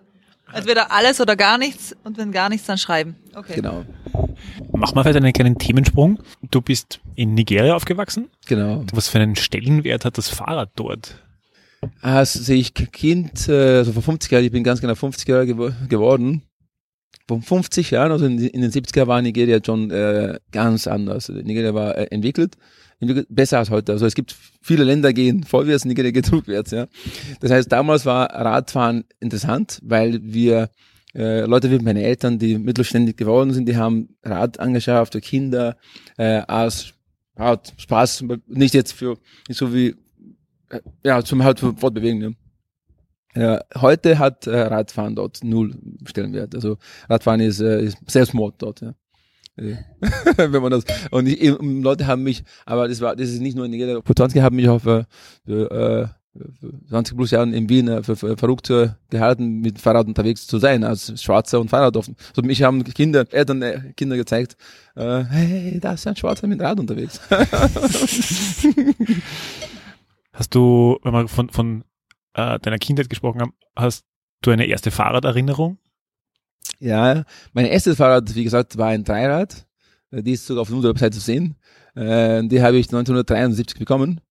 Entweder 0.53 0.91
alles 0.91 1.19
oder 1.19 1.35
gar 1.35 1.57
nichts 1.57 1.95
und 2.03 2.19
wenn 2.19 2.31
gar 2.31 2.49
nichts, 2.49 2.67
dann 2.67 2.77
schreiben. 2.77 3.15
Okay. 3.33 3.55
Genau, 3.55 3.83
Mach 4.73 4.93
mal 4.93 5.01
vielleicht 5.01 5.17
einen 5.17 5.33
kleinen 5.33 5.57
Themensprung. 5.57 6.19
Du 6.51 6.61
bist 6.61 6.99
in 7.15 7.33
Nigeria 7.33 7.75
aufgewachsen. 7.75 8.29
genau. 8.45 8.85
Was 8.93 9.07
für 9.07 9.19
einen 9.19 9.35
Stellenwert 9.35 10.05
hat 10.05 10.19
das 10.19 10.29
Fahrrad 10.29 10.69
dort? 10.75 11.15
Als 12.01 12.47
ich 12.47 12.75
Kind, 12.75 13.49
äh, 13.49 13.77
also 13.77 13.93
vor 13.93 14.03
50 14.03 14.31
Jahren, 14.31 14.45
ich 14.45 14.51
bin 14.51 14.63
ganz 14.63 14.81
genau 14.81 14.93
50 14.93 15.27
Jahre 15.27 15.47
gewo 15.47 15.71
geworden. 15.89 16.43
Vor 17.39 17.41
50 17.41 17.91
Jahren, 17.91 18.11
also 18.11 18.25
in, 18.25 18.39
in 18.39 18.61
den 18.61 18.71
70er 18.71 19.07
war 19.07 19.21
Nigeria 19.21 19.59
schon 19.63 19.89
äh, 19.91 20.39
ganz 20.51 20.87
anders. 20.87 21.29
Nigeria 21.29 21.73
war 21.73 21.97
äh, 21.97 22.07
entwickelt, 22.11 22.55
entwickelt, 22.99 23.27
besser 23.29 23.59
als 23.59 23.69
heute. 23.69 23.93
Also 23.93 24.05
es 24.05 24.15
gibt 24.15 24.35
viele 24.61 24.83
Länder 24.83 25.13
gehen 25.13 25.43
vorwärts, 25.43 25.85
Nigeria 25.85 26.11
geht 26.11 26.31
rückwärts. 26.31 26.71
Ja. 26.71 26.87
Das 27.39 27.51
heißt, 27.51 27.71
damals 27.71 28.05
war 28.05 28.29
Radfahren 28.29 29.05
interessant, 29.19 29.79
weil 29.83 30.19
wir 30.23 30.69
äh, 31.15 31.41
Leute 31.45 31.71
wie 31.71 31.79
meine 31.79 32.03
Eltern, 32.03 32.39
die 32.39 32.57
mittelständig 32.57 33.17
geworden 33.17 33.53
sind, 33.53 33.67
die 33.67 33.77
haben 33.77 34.09
Rad 34.23 34.59
angeschafft 34.59 35.13
für 35.13 35.21
Kinder 35.21 35.77
äh, 36.17 36.41
als 36.47 36.93
Spaß, 37.77 38.25
nicht 38.47 38.73
jetzt 38.73 38.91
für 38.91 39.17
so 39.49 39.73
wie 39.73 39.95
äh, 40.69 40.79
ja, 41.03 41.23
zum 41.23 41.43
halt 41.43 41.59
Fortbewegen. 41.59 42.19
Ne? 42.19 42.35
Ja, 43.35 43.61
heute 43.75 44.19
hat 44.19 44.45
äh, 44.47 44.59
Radfahren 44.61 45.15
dort 45.15 45.43
null 45.43 45.73
Stellenwert. 46.05 46.53
Also 46.53 46.77
Radfahren 47.09 47.39
ist, 47.39 47.61
äh, 47.61 47.83
ist 47.83 47.97
Selbstmord 48.07 48.55
dort. 48.57 48.81
Ja. 48.81 48.93
Äh, 49.57 49.77
Wenn 50.37 50.61
man 50.61 50.71
das 50.71 50.83
und 51.11 51.27
ich, 51.27 51.57
Leute 51.59 52.07
haben 52.07 52.23
mich, 52.23 52.43
aber 52.65 52.87
das 52.87 52.99
war, 53.01 53.15
das 53.15 53.29
ist 53.29 53.41
nicht 53.41 53.55
nur 53.55 53.65
in 53.65 53.71
Nigeria. 53.71 54.01
Potanski 54.01 54.39
haben 54.39 54.55
mich 54.55 54.67
für, 54.81 55.05
äh, 55.47 56.07
für 56.59 56.73
20 56.89 57.15
plus 57.17 57.31
Jahren 57.31 57.53
in 57.53 57.67
Wien 57.69 57.87
äh, 57.87 58.03
für, 58.03 58.15
für 58.15 58.37
verrückt 58.37 58.69
äh, 58.69 58.89
gehalten, 59.09 59.59
mit 59.59 59.79
Fahrrad 59.79 60.07
unterwegs 60.07 60.47
zu 60.47 60.59
sein, 60.59 60.83
als 60.83 61.21
Schwarzer 61.21 61.59
und 61.59 61.69
Fahrrad 61.69 61.97
offen. 61.97 62.15
So 62.33 62.41
mich 62.41 62.63
haben 62.63 62.83
Kinder, 62.83 63.25
Eltern, 63.31 63.61
äh, 63.61 63.93
Kinder 63.95 64.17
gezeigt, 64.17 64.55
äh, 64.95 65.23
hey, 65.25 65.79
da 65.79 65.93
ist 65.93 66.07
ein 66.07 66.15
Schwarzer 66.15 66.47
mit 66.47 66.61
Rad 66.61 66.79
unterwegs. 66.79 67.19
Hast 70.33 70.55
du, 70.55 70.97
wenn 71.03 71.13
wir 71.13 71.27
von, 71.27 71.49
von 71.49 71.83
äh, 72.33 72.59
deiner 72.59 72.77
Kindheit 72.77 73.09
gesprochen 73.09 73.41
haben, 73.41 73.53
hast 73.75 74.05
du 74.41 74.51
eine 74.51 74.65
erste 74.65 74.91
Fahrraderinnerung? 74.91 75.77
Ja, 76.79 77.23
mein 77.53 77.65
erstes 77.65 77.97
Fahrrad, 77.97 78.33
wie 78.35 78.43
gesagt, 78.43 78.77
war 78.77 78.87
ein 78.89 79.03
Dreirad. 79.03 79.67
Äh, 80.11 80.23
Die 80.23 80.33
ist 80.33 80.45
sogar 80.45 80.63
auf 80.63 80.71
unserer 80.71 80.91
Website 80.91 81.13
zu 81.13 81.19
sehen. 81.19 81.55
Äh, 81.95 82.43
Die 82.47 82.61
habe 82.61 82.77
ich 82.77 82.87
1973 82.87 83.77
bekommen. 83.77 84.21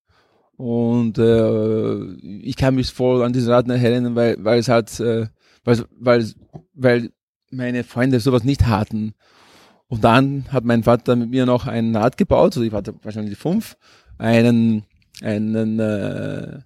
Und 0.56 1.16
äh, 1.18 2.04
ich 2.42 2.56
kann 2.56 2.74
mich 2.74 2.90
voll 2.92 3.22
an 3.22 3.32
dieses 3.32 3.48
Rad 3.48 3.68
erinnern, 3.68 4.14
weil, 4.14 4.36
weil 4.44 4.58
es 4.58 4.68
halt, 4.68 5.00
äh, 5.00 5.26
weil, 5.64 5.84
weil, 5.98 6.26
weil 6.74 7.12
meine 7.50 7.82
Freunde 7.82 8.20
sowas 8.20 8.44
nicht 8.44 8.66
hatten. 8.66 9.14
Und 9.88 10.04
dann 10.04 10.44
hat 10.52 10.64
mein 10.64 10.82
Vater 10.82 11.16
mit 11.16 11.30
mir 11.30 11.46
noch 11.46 11.66
ein 11.66 11.96
Rad 11.96 12.16
gebaut, 12.16 12.52
also 12.56 12.62
ich 12.62 12.72
war 12.72 12.82
wahrscheinlich 13.02 13.38
fünf, 13.38 13.76
einen, 14.18 14.84
einen, 15.22 15.80
äh, 15.80 16.58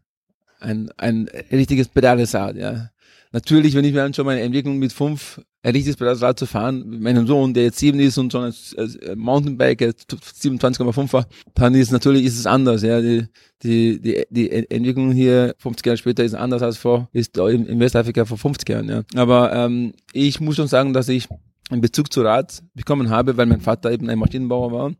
ein, 0.64 0.90
ein 0.96 1.29
richtiges 1.53 1.88
pedales 1.88 2.35
Rad, 2.35 2.57
ja. 2.57 2.90
Natürlich, 3.33 3.74
wenn 3.74 3.85
ich 3.85 3.92
mir 3.92 4.05
anschaue, 4.05 4.24
meine 4.24 4.42
Entwicklung 4.42 4.79
mit 4.79 4.92
fünf, 4.92 5.40
ein 5.64 5.72
richtiges 5.72 5.96
pedales 5.96 6.22
Rad 6.22 6.38
zu 6.38 6.46
fahren, 6.46 6.88
mit 6.88 7.00
meinem 7.00 7.27
Sohn, 7.27 7.53
der 7.53 7.64
jetzt 7.64 7.79
sieben 7.79 7.98
ist 7.98 8.16
und 8.16 8.31
schon 8.31 8.44
als, 8.44 8.77
als 8.79 8.96
Mountainbiker 9.16 9.87
27,5 9.87 11.12
war, 11.12 11.27
dann 11.55 11.74
ist 11.74 11.90
natürlich 11.90 12.24
ist 12.24 12.38
es 12.38 12.46
anders, 12.46 12.83
ja. 12.83 13.00
Die, 13.00 13.27
die, 13.62 14.00
die, 14.00 14.24
die 14.31 14.50
Entwicklung 14.53 15.11
hier 15.11 15.55
50 15.59 15.85
Jahre 15.85 15.96
später 15.96 16.22
ist 16.22 16.35
anders 16.35 16.62
als 16.62 16.77
vor, 16.77 17.09
ist 17.12 17.37
in, 17.37 17.66
in 17.66 17.81
Westafrika 17.81 18.24
vor 18.24 18.38
50 18.38 18.68
Jahren, 18.68 18.88
ja. 18.88 19.03
Aber 19.16 19.53
ähm, 19.53 19.94
ich 20.12 20.40
muss 20.40 20.55
schon 20.55 20.68
sagen, 20.68 20.92
dass 20.92 21.09
ich 21.09 21.27
einen 21.70 21.81
Bezug 21.81 22.12
zu 22.12 22.22
Rad 22.22 22.62
bekommen 22.74 23.11
habe, 23.11 23.37
weil 23.37 23.46
mein 23.46 23.61
Vater 23.61 23.90
eben 23.90 24.09
ein 24.09 24.18
Maschinenbauer 24.18 24.70
war, 24.70 24.92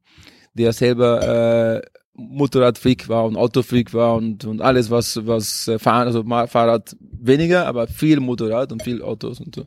der 0.55 0.73
selber 0.73 1.83
äh, 1.83 1.83
Motorradfreak 2.15 3.09
war 3.09 3.25
und 3.25 3.37
Autofreak 3.37 3.93
war 3.93 4.15
und, 4.15 4.45
und 4.45 4.61
alles, 4.61 4.91
was, 4.91 5.27
was 5.27 5.69
äh, 5.69 5.79
fahren, 5.79 6.07
also 6.07 6.23
Fahrrad 6.47 6.97
weniger, 7.01 7.67
aber 7.67 7.87
viel 7.89 8.21
Motorrad 8.21 8.71
und 8.73 8.83
viel 8.83 9.03
Autos 9.03 9.41
und 9.41 9.55
so. 9.55 9.67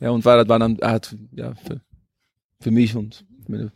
Ja, 0.00 0.10
und 0.10 0.22
Fahrrad 0.22 0.48
war 0.48 0.58
dann 0.58 0.78
halt, 0.82 1.16
ja, 1.32 1.54
für, 1.54 1.80
für 2.60 2.70
mich 2.72 2.96
und 2.96 3.24
meine 3.46 3.70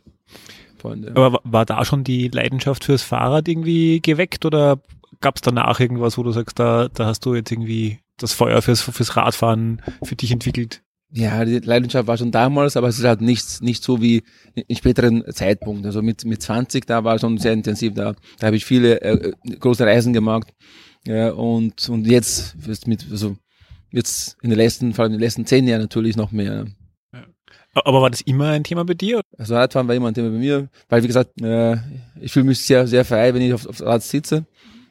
Freunde. 0.77 1.09
Aber 1.11 1.33
wa- 1.33 1.41
war 1.43 1.65
da 1.65 1.85
schon 1.85 2.03
die 2.03 2.27
Leidenschaft 2.27 2.83
fürs 2.83 3.03
Fahrrad 3.03 3.47
irgendwie 3.47 4.01
geweckt 4.01 4.45
oder 4.45 4.79
gab 5.21 5.37
es 5.37 5.41
danach 5.41 5.79
irgendwas, 5.79 6.17
wo 6.17 6.23
du 6.23 6.31
sagst, 6.31 6.59
da, 6.59 6.89
da 6.89 7.05
hast 7.05 7.25
du 7.25 7.33
jetzt 7.35 7.51
irgendwie 7.51 7.99
das 8.17 8.33
Feuer 8.33 8.61
fürs, 8.61 8.81
fürs 8.81 9.15
Radfahren 9.15 9.81
für 10.03 10.15
dich 10.15 10.31
entwickelt? 10.31 10.81
Ja, 11.11 11.45
die 11.45 11.59
Leidenschaft 11.59 12.07
war 12.07 12.17
schon 12.17 12.31
damals, 12.31 12.75
aber 12.75 12.89
es 12.89 12.99
ist 12.99 13.05
halt 13.05 13.21
nicht, 13.21 13.61
nicht 13.61 13.81
so 13.81 14.01
wie 14.01 14.23
in 14.55 14.75
späteren 14.75 15.23
Zeitpunkten. 15.31 15.85
Also 15.85 16.01
mit, 16.01 16.25
mit 16.25 16.41
20, 16.41 16.85
da 16.85 17.03
war 17.03 17.17
schon 17.17 17.37
sehr 17.37 17.53
intensiv, 17.53 17.93
da, 17.93 18.13
da 18.39 18.47
habe 18.47 18.57
ich 18.57 18.65
viele 18.65 19.01
äh, 19.01 19.31
große 19.59 19.85
Reisen 19.85 20.11
gemacht. 20.11 20.53
Ja, 21.05 21.31
und, 21.31 21.87
und 21.87 22.05
jetzt, 22.07 22.57
jetzt 22.65 22.87
mit, 22.87 23.07
also 23.09 23.37
jetzt 23.91 24.35
in 24.41 24.49
den 24.49 24.59
letzten, 24.59 24.93
vor 24.93 25.03
allem 25.03 25.13
in 25.13 25.19
den 25.19 25.23
letzten 25.23 25.45
zehn 25.45 25.65
Jahren 25.65 25.81
natürlich 25.81 26.17
noch 26.17 26.33
mehr. 26.33 26.65
Aber 27.73 28.01
war 28.01 28.09
das 28.09 28.21
immer 28.21 28.49
ein 28.49 28.63
Thema 28.63 28.83
bei 28.83 28.95
dir? 28.95 29.21
Also 29.37 29.55
Radfahren 29.55 29.87
war 29.87 29.95
immer 29.95 30.09
ein 30.09 30.13
Thema 30.13 30.31
bei 30.31 30.37
mir, 30.37 30.67
weil 30.89 31.03
wie 31.03 31.07
gesagt, 31.07 31.41
äh, 31.41 31.77
ich 32.19 32.33
fühle 32.33 32.45
mich 32.45 32.59
sehr, 32.59 32.85
sehr 32.87 33.05
frei, 33.05 33.33
wenn 33.33 33.41
ich 33.41 33.53
auf, 33.53 33.65
aufs 33.65 33.81
Rad 33.81 34.03
sitze. 34.03 34.45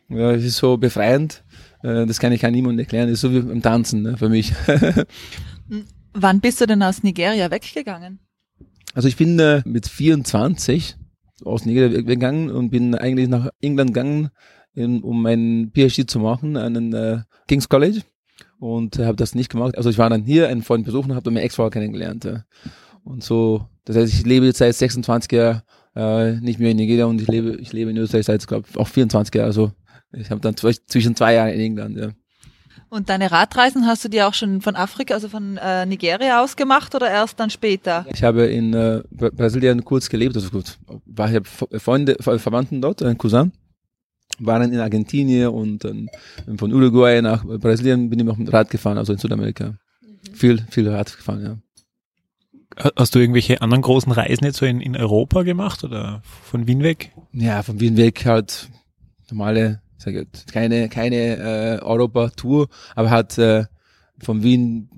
Ja, 0.09 0.33
es 0.33 0.45
ist 0.45 0.57
so 0.57 0.79
befreiend. 0.79 1.43
Äh, 1.83 2.07
das 2.07 2.21
kann 2.21 2.33
ich 2.33 2.41
kann 2.41 2.53
niemandem 2.53 2.79
erklären. 2.79 3.09
Das 3.09 3.15
ist 3.15 3.21
so 3.21 3.33
wie 3.33 3.41
beim 3.41 3.61
Tanzen 3.61 4.03
ne, 4.03 4.17
für 4.17 4.29
mich. 4.29 4.53
Wann 6.19 6.41
bist 6.41 6.63
du 6.63 6.67
denn 6.67 6.83
aus 6.83 7.03
Nigeria 7.03 7.51
weggegangen? 7.51 8.21
Also 8.95 9.07
ich 9.07 9.17
bin 9.17 9.39
äh, 9.39 9.63
mit 9.67 9.87
24 9.87 10.97
aus 11.45 11.67
Nigeria 11.67 11.93
weggegangen 11.93 12.51
und 12.51 12.71
bin 12.71 12.95
eigentlich 12.95 13.29
nach 13.29 13.51
England 13.61 13.93
gegangen, 13.93 14.31
in, 14.73 15.03
um 15.03 15.21
meinen 15.21 15.73
PhD 15.73 16.09
zu 16.09 16.19
machen 16.19 16.57
an 16.57 16.73
den 16.73 16.95
äh, 16.95 17.19
King's 17.49 17.69
College 17.69 18.01
und 18.59 18.99
habe 18.99 19.17
das 19.17 19.35
nicht 19.35 19.51
gemacht. 19.51 19.77
Also 19.77 19.91
ich 19.91 19.99
war 19.99 20.09
dann 20.09 20.25
hier 20.25 20.49
einen 20.49 20.63
Freund 20.63 20.87
besuchen 20.87 21.11
und 21.11 21.17
habe 21.17 21.25
dann 21.25 21.35
meine 21.35 21.45
Ex-Frau 21.45 21.69
kennengelernt. 21.69 22.25
Ja. 22.25 22.45
Und 23.05 23.23
so, 23.23 23.67
das 23.85 23.97
heißt, 23.97 24.15
ich 24.15 24.25
lebe 24.25 24.47
jetzt 24.47 24.59
seit 24.59 24.75
26 24.75 25.31
Jahren 25.33 25.63
äh, 25.95 26.41
nicht 26.41 26.59
mehr 26.59 26.71
in 26.71 26.79
Nigeria 26.79 27.05
und 27.05 27.21
ich 27.21 27.29
lebe, 27.29 27.57
ich 27.57 27.75
lebe 27.75 27.91
in 27.91 27.99
Österreich 27.99 28.25
seit, 28.25 28.47
glaube 28.47 28.67
auch 28.77 28.89
24 28.89 29.35
Jahre. 29.35 29.49
Also 29.49 29.73
ich 30.13 30.31
habe 30.31 30.41
dann 30.41 30.57
zwischen 30.57 31.15
zwei 31.15 31.35
Jahren 31.35 31.51
in 31.51 31.61
England, 31.61 31.99
ja. 31.99 32.09
Und 32.97 33.11
deine 33.11 33.31
Radreisen 33.31 33.87
hast 33.87 34.07
du 34.07 34.09
dir 34.09 34.27
auch 34.27 34.33
schon 34.33 34.63
von 34.63 34.75
Afrika, 34.75 35.13
also 35.13 35.29
von 35.29 35.59
äh, 35.59 35.85
Nigeria 35.85 36.43
aus 36.43 36.57
gemacht 36.57 36.95
oder 36.95 37.11
erst 37.11 37.39
dann 37.39 37.51
später? 37.51 38.07
Ich 38.11 38.23
habe 38.23 38.47
in 38.47 38.73
äh, 38.73 39.03
Brasilien 39.11 39.85
kurz 39.85 40.09
gelebt, 40.09 40.35
also 40.35 40.49
gut, 40.49 40.79
war 41.05 41.31
ich 41.31 41.47
Freunde, 41.47 42.17
Verwandten 42.19 42.81
dort, 42.81 43.03
ein 43.03 43.19
Cousin, 43.19 43.53
waren 44.39 44.73
in 44.73 44.81
Argentinien 44.81 45.49
und 45.51 45.85
ähm, 45.85 46.09
von 46.57 46.73
Uruguay 46.73 47.21
nach 47.21 47.45
Brasilien 47.45 48.09
bin 48.09 48.21
ich 48.21 48.29
auch 48.31 48.39
mit 48.39 48.51
Rad 48.51 48.71
gefahren, 48.71 48.97
also 48.97 49.13
in 49.13 49.19
Südamerika. 49.19 49.75
Mhm. 50.01 50.35
Viel, 50.35 50.67
viel 50.71 50.89
Rad 50.89 51.15
gefahren, 51.15 51.43
ja. 51.45 52.93
Hast 52.97 53.15
du 53.15 53.19
irgendwelche 53.19 53.61
anderen 53.61 53.83
großen 53.83 54.11
Reisen 54.11 54.45
jetzt 54.47 54.57
so 54.57 54.65
in, 54.65 54.81
in 54.81 54.97
Europa 54.97 55.43
gemacht 55.43 55.85
oder 55.85 56.23
von 56.45 56.67
Wien 56.67 56.83
weg? 56.83 57.13
Ja, 57.33 57.63
von 57.63 57.79
Wien 57.79 57.99
weg 57.99 58.25
halt 58.25 58.71
normale 59.31 59.83
sage 59.99 60.27
keine, 60.53 60.89
keine 60.89 61.37
äh, 61.37 61.83
Europa-Tour, 61.83 62.69
aber 62.95 63.11
hat 63.11 63.39
äh, 63.39 63.65
von 64.19 64.43
Wien 64.43 64.89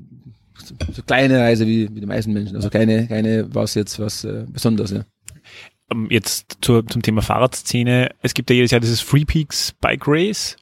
so, 0.57 0.75
so 0.93 1.03
kleine 1.03 1.41
Reise 1.41 1.67
wie, 1.67 1.95
wie 1.95 2.01
die 2.01 2.07
meisten 2.07 2.33
Menschen. 2.33 2.57
Also 2.57 2.71
keine, 2.71 3.07
keine 3.07 3.55
was 3.55 3.75
jetzt 3.75 3.99
was 3.99 4.25
äh, 4.25 4.45
Besonderes. 4.49 4.91
Ja. 4.91 5.05
Ähm, 5.91 6.09
jetzt 6.11 6.59
zur, 6.61 6.87
zum 6.87 7.03
Thema 7.03 7.23
Fahrradszene. 7.23 8.11
Es 8.23 8.35
gibt 8.35 8.51
ja 8.51 8.57
jedes 8.57 8.71
Jahr 8.71 8.81
dieses 8.81 9.01
Free 9.01 9.25
Peaks 9.25 9.73
Bike 9.81 10.07
Race. 10.07 10.57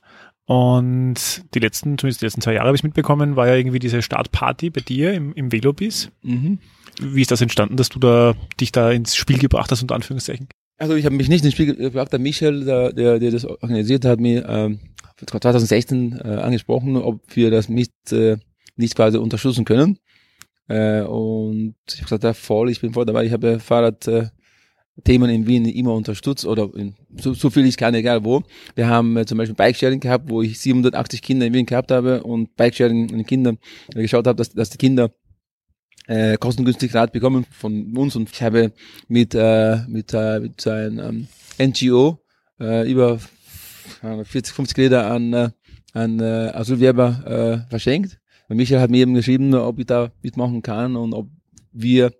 Und 0.44 1.44
die 1.54 1.58
letzten, 1.58 1.98
zumindest 1.98 2.20
die 2.20 2.26
letzten 2.26 2.40
zwei 2.40 2.52
Jahre 2.54 2.68
habe 2.68 2.76
ich 2.76 2.84
mitbekommen, 2.84 3.34
war 3.34 3.48
ja 3.48 3.54
irgendwie 3.54 3.80
diese 3.80 4.00
Startparty 4.00 4.70
bei 4.70 4.80
dir 4.80 5.12
im, 5.12 5.32
im 5.34 5.50
Velobis. 5.50 6.12
Mhm. 6.22 6.60
Wie 7.00 7.20
ist 7.20 7.32
das 7.32 7.40
entstanden, 7.40 7.76
dass 7.76 7.88
du 7.88 7.98
da 7.98 8.34
dich 8.60 8.70
da 8.70 8.90
ins 8.92 9.16
Spiel 9.16 9.38
gebracht 9.38 9.72
hast, 9.72 9.82
unter 9.82 9.96
Anführungszeichen? 9.96 10.48
Also 10.78 10.94
ich 10.94 11.06
habe 11.06 11.16
mich 11.16 11.28
nicht 11.28 11.44
ins 11.44 11.54
Spiel 11.54 11.74
gebracht. 11.74 12.12
Der 12.12 12.18
Michel, 12.18 12.64
der, 12.64 12.92
der, 12.92 13.18
der 13.18 13.30
das 13.30 13.44
organisiert 13.44 14.04
hat, 14.04 14.20
mir 14.20 14.46
ähm, 14.48 14.80
2016 15.24 16.20
äh, 16.22 16.28
angesprochen, 16.28 16.96
ob 16.96 17.20
wir 17.34 17.50
das 17.50 17.68
mit 17.68 17.90
äh, 18.12 18.36
nicht 18.76 18.94
quasi 18.94 19.16
unterstützen 19.16 19.64
können. 19.64 19.98
Äh, 20.68 21.00
und 21.02 21.76
ich 21.88 21.96
habe 21.96 22.04
gesagt, 22.04 22.24
ja 22.24 22.34
voll, 22.34 22.70
ich 22.70 22.80
bin 22.80 22.92
voll 22.92 23.06
dabei. 23.06 23.24
Ich 23.24 23.32
habe 23.32 23.58
Fahrrad 23.58 24.06
äh, 24.06 24.26
Themen 25.04 25.30
in 25.30 25.46
Wien 25.46 25.66
immer 25.66 25.94
unterstützt 25.94 26.46
oder 26.46 26.70
in, 26.74 26.94
so, 27.16 27.34
so 27.34 27.50
viel 27.50 27.66
ich 27.66 27.76
kann, 27.76 27.94
egal 27.94 28.24
wo. 28.24 28.42
Wir 28.74 28.88
haben 28.88 29.16
äh, 29.16 29.26
zum 29.26 29.38
Beispiel 29.38 29.54
Bikesharing 29.54 30.00
gehabt, 30.00 30.28
wo 30.28 30.42
ich 30.42 30.58
780 30.58 31.22
Kinder 31.22 31.46
in 31.46 31.54
Wien 31.54 31.66
gehabt 31.66 31.90
habe 31.90 32.22
und 32.22 32.56
Bikesharing 32.56 33.08
in 33.08 33.18
den 33.18 33.26
Kindern 33.26 33.58
äh, 33.94 34.02
geschaut 34.02 34.26
habe, 34.26 34.36
dass, 34.36 34.50
dass 34.50 34.70
die 34.70 34.78
Kinder 34.78 35.10
äh, 36.06 36.36
kostengünstig 36.36 36.94
Rad 36.94 37.12
bekommen 37.12 37.46
von 37.50 37.96
uns 37.96 38.16
und 38.16 38.30
ich 38.30 38.42
habe 38.42 38.72
mit 39.08 39.34
äh, 39.34 39.78
mit 39.88 40.12
äh, 40.14 40.40
mit 40.40 40.60
so 40.60 40.70
einem 40.70 41.28
ähm, 41.58 41.68
NGO 41.68 42.18
äh, 42.60 42.90
über 42.90 43.18
40 44.00 44.54
50 44.54 44.78
Räder 44.78 45.10
an 45.10 45.32
äh, 45.32 45.50
an 45.92 46.20
äh, 46.20 46.50
Asylwerber 46.54 47.64
äh, 47.66 47.70
verschenkt. 47.70 48.18
Und 48.48 48.58
Michael 48.58 48.80
hat 48.80 48.90
mir 48.90 48.98
eben 48.98 49.14
geschrieben, 49.14 49.54
ob 49.54 49.78
ich 49.78 49.86
da 49.86 50.12
mitmachen 50.22 50.62
kann 50.62 50.94
und 50.94 51.14
ob 51.14 51.28
wir 51.72 52.12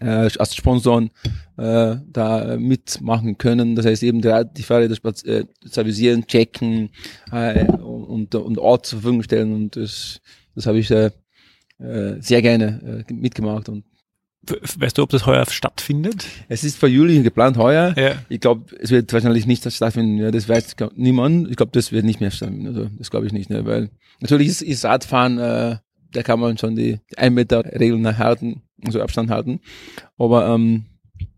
äh, 0.00 0.30
als 0.38 0.54
Sponsoren 0.54 1.10
äh, 1.58 1.96
da 2.06 2.56
mitmachen 2.58 3.36
können. 3.36 3.74
Das 3.74 3.86
heißt 3.86 4.02
eben 4.02 4.22
die, 4.22 4.42
die 4.56 4.62
Fahrräder 4.62 4.96
äh, 5.24 5.44
servisieren, 5.64 6.26
checken 6.26 6.90
äh, 7.32 7.66
und, 7.66 8.34
und 8.34 8.58
Ort 8.58 8.86
zur 8.86 9.00
Verfügung 9.00 9.22
stellen 9.22 9.52
und 9.52 9.76
das, 9.76 10.20
das 10.54 10.66
habe 10.66 10.78
ich 10.78 10.90
äh, 10.90 11.10
äh, 11.78 12.20
sehr 12.20 12.42
gerne 12.42 13.04
äh, 13.08 13.12
mitgemacht 13.12 13.68
und 13.68 13.84
Weißt 14.78 14.96
du, 14.96 15.02
ob 15.02 15.10
das 15.10 15.26
heuer 15.26 15.44
stattfindet? 15.46 16.26
Es 16.48 16.62
ist 16.62 16.78
für 16.78 16.86
Juli 16.86 17.20
geplant 17.22 17.56
heuer. 17.56 17.94
Ja. 17.96 18.14
Ich 18.28 18.40
glaube, 18.40 18.76
es 18.78 18.90
wird 18.90 19.12
wahrscheinlich 19.12 19.46
nicht 19.46 19.70
stattfinden. 19.70 20.18
Ja, 20.18 20.30
das 20.30 20.48
weiß 20.48 20.76
niemand. 20.94 21.50
Ich 21.50 21.56
glaube, 21.56 21.72
das 21.72 21.90
wird 21.90 22.04
nicht 22.04 22.20
mehr 22.20 22.30
stattfinden. 22.30 22.68
Also 22.68 22.88
das 22.96 23.10
glaube 23.10 23.26
ich 23.26 23.32
nicht, 23.32 23.50
ne? 23.50 23.64
weil 23.64 23.90
natürlich 24.20 24.48
ist, 24.48 24.62
ist 24.62 24.84
Radfahren, 24.84 25.38
äh, 25.38 25.78
da 26.12 26.22
kann 26.22 26.38
man 26.38 26.58
schon 26.58 26.76
die, 26.76 27.00
die 27.10 27.18
1 27.18 27.34
Meter 27.34 27.64
Regeln 27.64 28.18
halten, 28.18 28.62
also 28.84 29.02
Abstand 29.02 29.30
halten. 29.30 29.60
Aber 30.16 30.46
ähm, 30.46 30.86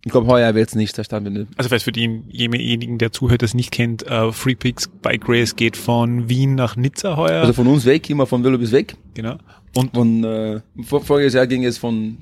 ich 0.04 0.12
glaube, 0.12 0.26
heuer 0.26 0.54
wird 0.54 0.68
es 0.68 0.74
nicht 0.74 0.90
stattfinden. 0.90 1.48
Also 1.56 1.70
falls 1.70 1.82
für 1.82 1.92
denjenigen, 1.92 2.98
der 2.98 3.12
zuhört, 3.12 3.42
das 3.42 3.54
nicht 3.54 3.70
kennt, 3.70 4.04
uh, 4.10 4.32
Free 4.32 4.54
Peaks 4.54 4.88
Bike 4.88 5.28
Race 5.28 5.56
geht 5.56 5.76
von 5.76 6.28
Wien 6.28 6.54
nach 6.54 6.76
Nizza 6.76 7.16
heuer. 7.16 7.40
Also 7.40 7.52
von 7.52 7.66
uns 7.66 7.84
weg, 7.84 8.08
immer 8.10 8.26
von 8.26 8.44
Velo 8.44 8.58
bis 8.58 8.72
weg. 8.72 8.96
Genau. 9.14 9.38
Und 9.78 9.94
von, 9.94 10.24
äh, 10.24 10.60
vor, 10.82 11.04
voriges 11.04 11.34
Jahr 11.34 11.46
ging 11.46 11.64
es 11.64 11.78
von 11.78 12.18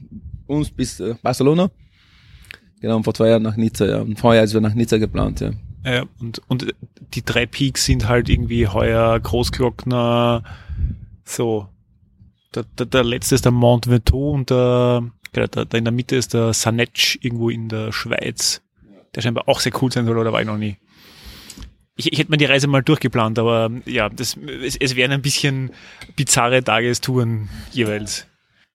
uns 0.47 0.71
bis 0.71 1.01
äh, 1.01 1.15
Barcelona. 1.23 1.71
Genau, 2.83 2.99
und 2.99 3.05
vor 3.05 3.15
zwei 3.15 3.31
Jahren 3.31 3.45
nach 3.45 3.57
Nizza, 3.57 3.87
ja. 3.87 4.03
Und 4.03 4.19
vorher 4.19 4.43
ist 4.45 4.53
wir 4.53 4.61
nach 4.61 4.75
Nizza 4.75 4.99
geplant, 4.99 5.41
ja. 5.41 5.53
Ja, 5.83 6.05
und, 6.21 6.43
und 6.49 6.75
die 7.15 7.25
drei 7.25 7.47
Peaks 7.47 7.87
sind 7.87 8.09
halt 8.09 8.29
irgendwie 8.29 8.69
heuer 8.69 9.19
Großglockner, 9.19 10.43
so. 11.25 11.69
Der, 12.55 12.65
der, 12.77 12.85
der 12.85 13.05
letzte 13.05 13.37
ist 13.37 13.47
der 13.47 13.53
Mont 13.53 13.89
Ventoux 13.89 14.35
und 14.35 14.51
der, 14.51 15.11
genau, 15.33 15.47
der, 15.47 15.65
der 15.65 15.79
in 15.79 15.85
der 15.87 15.93
Mitte 15.93 16.17
ist 16.17 16.35
der 16.35 16.53
Sanetsch 16.53 17.17
irgendwo 17.23 17.49
in 17.49 17.71
der 17.71 17.91
Schweiz. 17.91 18.61
Der 19.15 19.23
scheinbar 19.23 19.49
auch 19.49 19.61
sehr 19.61 19.73
cool 19.81 19.91
sein 19.91 20.05
soll, 20.05 20.19
oder 20.19 20.31
war 20.31 20.43
ich 20.43 20.47
noch 20.47 20.59
nie? 20.59 20.77
Ich, 21.97 22.13
ich 22.13 22.19
hätte 22.19 22.31
mir 22.31 22.37
die 22.37 22.45
Reise 22.45 22.67
mal 22.67 22.83
durchgeplant, 22.83 23.39
aber 23.39 23.71
ja, 23.87 24.09
das, 24.09 24.37
es, 24.63 24.77
es 24.77 24.97
wären 24.97 25.13
ein 25.13 25.23
bisschen 25.23 25.71
bizarre 26.15 26.63
Tagestouren 26.63 27.49
jeweils. 27.73 28.27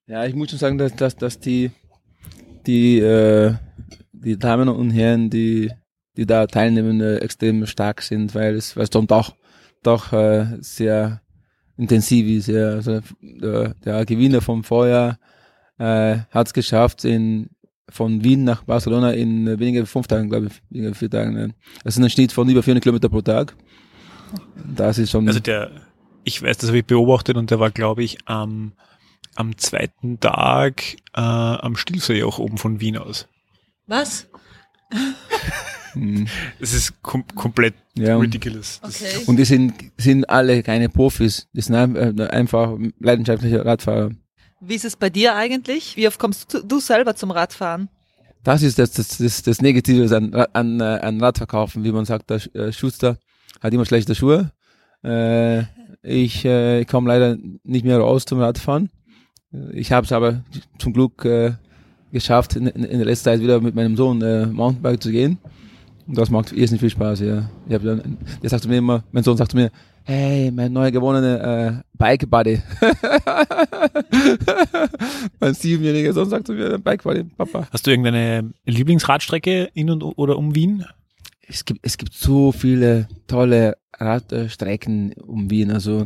Ja, 0.07 0.25
ich 0.25 0.33
muss 0.33 0.49
schon 0.49 0.59
sagen, 0.59 0.77
dass, 0.77 0.95
dass, 0.95 1.15
dass 1.15 1.39
die, 1.39 1.71
die, 2.65 2.99
äh, 2.99 3.53
die 4.11 4.37
Damen 4.37 4.67
und 4.67 4.89
Herren, 4.89 5.29
die, 5.29 5.71
die 6.17 6.25
da 6.25 6.47
teilnehmen, 6.47 6.99
äh, 6.99 7.17
extrem 7.17 7.65
stark 7.67 8.01
sind, 8.01 8.33
weil 8.35 8.55
es, 8.55 8.75
weil 8.75 8.83
es 8.83 8.89
dann 8.89 9.07
doch, 9.07 9.35
doch 9.83 10.11
äh, 10.11 10.57
sehr 10.59 11.21
intensiv 11.77 12.27
ist. 12.27 12.47
Ja. 12.47 12.71
Also 12.71 13.01
der, 13.21 13.75
der 13.85 14.05
Gewinner 14.05 14.41
vom 14.41 14.63
Vorjahr 14.63 15.19
äh, 15.77 16.17
hat 16.31 16.47
es 16.47 16.53
geschafft, 16.53 17.05
in 17.05 17.50
von 17.91 18.23
Wien 18.23 18.43
nach 18.43 18.63
Barcelona 18.63 19.11
in 19.11 19.47
äh, 19.47 19.59
weniger 19.59 19.85
fünf 19.85 20.07
Tagen, 20.07 20.29
glaube 20.29 20.47
ich, 20.47 20.61
weniger 20.69 20.95
vier 20.95 21.09
Tagen. 21.09 21.33
Ne. 21.33 21.53
Das 21.83 21.97
ist 21.97 22.03
ein 22.03 22.09
Schnitt 22.09 22.31
von 22.31 22.49
über 22.49 22.63
400 22.63 22.83
Kilometer 22.83 23.09
pro 23.09 23.21
Tag. 23.21 23.55
Das 24.75 24.97
ist 24.97 25.11
schon. 25.11 25.27
Also 25.27 25.39
der, 25.39 25.71
ich 26.23 26.41
weiß, 26.41 26.57
das 26.57 26.69
habe 26.69 26.79
ich 26.79 26.85
beobachtet 26.85 27.37
und 27.37 27.51
der 27.51 27.59
war, 27.59 27.71
glaube 27.71 28.03
ich, 28.03 28.17
am, 28.25 28.73
am 29.35 29.57
zweiten 29.57 30.19
Tag 30.19 30.83
äh, 31.13 31.21
am 31.21 31.75
Stilsee 31.75 32.23
auch 32.23 32.39
oben 32.39 32.57
von 32.57 32.79
Wien 32.79 32.97
aus. 32.97 33.27
Was? 33.87 34.27
Hm. 35.93 36.27
Es 36.59 36.73
ist 36.73 37.01
kom 37.01 37.25
komplett 37.35 37.73
ja, 37.95 38.17
ridiculous. 38.17 38.79
Okay. 38.81 39.23
Und 39.25 39.37
die 39.37 39.45
sind, 39.45 39.73
sind 39.97 40.29
alle 40.29 40.63
keine 40.63 40.89
Profis. 40.89 41.47
Die 41.53 41.61
sind 41.61 41.75
einfach 41.75 42.77
leidenschaftliche 42.99 43.65
Radfahrer. 43.65 44.11
Wie 44.61 44.75
ist 44.75 44.85
es 44.85 44.95
bei 44.95 45.09
dir 45.09 45.35
eigentlich? 45.35 45.97
Wie 45.97 46.07
oft 46.07 46.19
kommst 46.19 46.63
du, 46.67 46.79
selber 46.79 47.15
zum 47.15 47.31
Radfahren? 47.31 47.89
Das 48.43 48.61
ist 48.61 48.77
das, 48.77 48.91
das, 48.91 49.17
das, 49.17 49.41
das 49.41 49.61
Negative 49.61 50.15
an, 50.15 50.33
an, 50.53 50.79
äh, 50.79 50.83
an 50.83 51.19
Radverkaufen, 51.19 51.83
wie 51.83 51.91
man 51.91 52.05
sagt, 52.05 52.29
der 52.29 52.55
äh, 52.55 52.71
Schuster 52.71 53.17
hat 53.59 53.73
immer 53.73 53.85
schlechte 53.85 54.13
Schuhe. 54.13 54.51
Äh, 55.03 55.63
ich 56.03 56.45
äh, 56.45 56.85
komme 56.85 57.07
leider 57.07 57.37
nicht 57.63 57.85
mehr 57.85 57.97
raus 57.97 58.25
zum 58.25 58.39
Radfahren. 58.39 58.91
Ich 59.73 59.91
habe 59.91 60.05
es 60.05 60.11
aber 60.11 60.43
zum 60.77 60.93
Glück 60.93 61.25
äh, 61.25 61.53
geschafft, 62.11 62.55
in, 62.55 62.67
in, 62.67 62.97
der 62.99 63.05
letzten 63.05 63.25
Zeit 63.25 63.41
wieder 63.41 63.59
mit 63.61 63.73
meinem 63.73 63.97
Sohn 63.97 64.21
äh, 64.21 64.45
Mountainbike 64.45 65.01
zu 65.01 65.11
gehen. 65.11 65.39
Und 66.07 66.17
das 66.17 66.29
macht 66.29 66.51
irrsinnig 66.51 66.81
viel 66.81 66.89
Spaß, 66.89 67.19
ja. 67.21 67.49
Ich 67.67 67.73
hab 67.73 67.83
dann, 67.83 68.17
der 68.41 68.49
sagt 68.49 68.63
zu 68.63 68.69
mir 68.69 68.77
immer, 68.77 69.03
mein 69.11 69.23
Sohn 69.23 69.37
sagt 69.37 69.51
zu 69.51 69.57
mir, 69.57 69.71
hey, 70.03 70.51
mein 70.51 70.73
neu 70.73 70.91
gewonnener 70.91 71.43
äh, 71.43 71.73
Bike 71.93 72.29
Buddy. 72.29 72.61
mein 75.39 75.53
siebenjähriger 75.53 76.13
Sohn 76.13 76.29
sagt 76.29 76.47
zu 76.47 76.53
mir, 76.53 76.77
Bike 76.79 77.03
Buddy, 77.03 77.23
Papa. 77.23 77.67
Hast 77.71 77.85
du 77.85 77.91
irgendeine 77.91 78.51
Lieblingsradstrecke 78.65 79.69
in 79.73 79.89
und 79.89 80.03
oder 80.03 80.37
um 80.37 80.55
Wien? 80.55 80.85
Es 81.47 81.65
gibt, 81.65 81.81
es 81.83 81.97
gibt 81.97 82.13
so 82.13 82.51
viele 82.51 83.07
tolle 83.27 83.77
Radstrecken 83.93 85.13
um 85.13 85.49
Wien. 85.49 85.71
Also, 85.71 86.05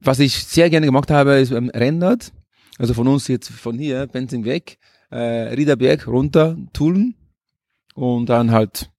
was 0.00 0.18
ich 0.18 0.44
sehr 0.44 0.70
gerne 0.70 0.86
gemacht 0.86 1.10
habe, 1.10 1.34
ist 1.34 1.50
beim 1.50 1.70
Rennrad. 1.70 2.32
Also 2.78 2.94
von 2.94 3.06
uns 3.06 3.28
jetzt 3.28 3.50
von 3.50 3.78
hier, 3.78 4.06
Benzing 4.06 4.44
weg, 4.44 4.78
äh, 5.10 5.54
Riederberg 5.54 6.08
runter, 6.08 6.56
Tulln 6.72 7.14
und 7.94 8.28
dann 8.28 8.50
halt 8.50 8.90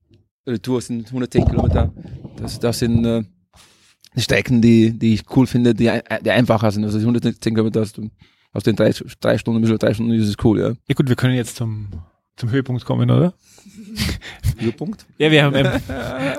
Retour 0.48 0.82
sind 0.82 1.08
110 1.08 1.46
Kilometer. 1.46 1.92
Das, 2.38 2.60
das 2.60 2.80
sind 2.80 3.06
äh, 3.06 3.24
Strecken, 4.22 4.62
die, 4.62 4.98
die 4.98 5.16
ich 5.16 5.24
cool 5.36 5.48
finde, 5.48 5.74
die, 5.74 5.92
die 6.24 6.32
einfacher 6.32 6.72
sind. 6.72 6.84
Also 6.84 6.98
110 7.00 7.54
Kilometer 7.54 7.82
aus, 7.82 7.94
aus 8.54 8.64
den 8.64 8.76
drei, 8.76 8.94
drei 9.20 9.38
Stunden, 9.38 9.60
ein 9.60 9.62
bisschen 9.62 9.78
drei 9.78 9.94
Stunden, 9.94 10.18
das 10.18 10.30
ist 10.30 10.44
cool, 10.44 10.60
ja. 10.60 10.70
Ja 10.88 10.96
gut, 10.96 11.10
wir 11.10 11.16
können 11.16 11.36
jetzt 11.36 11.58
zum, 11.58 11.90
zum 12.36 12.50
Höhepunkt 12.50 12.86
kommen, 12.86 13.10
oder? 13.12 13.34
Höhepunkt? 14.58 15.06
Ja, 15.18 15.32
wir 15.32 15.44
haben, 15.44 15.56
ähm, 15.56 15.68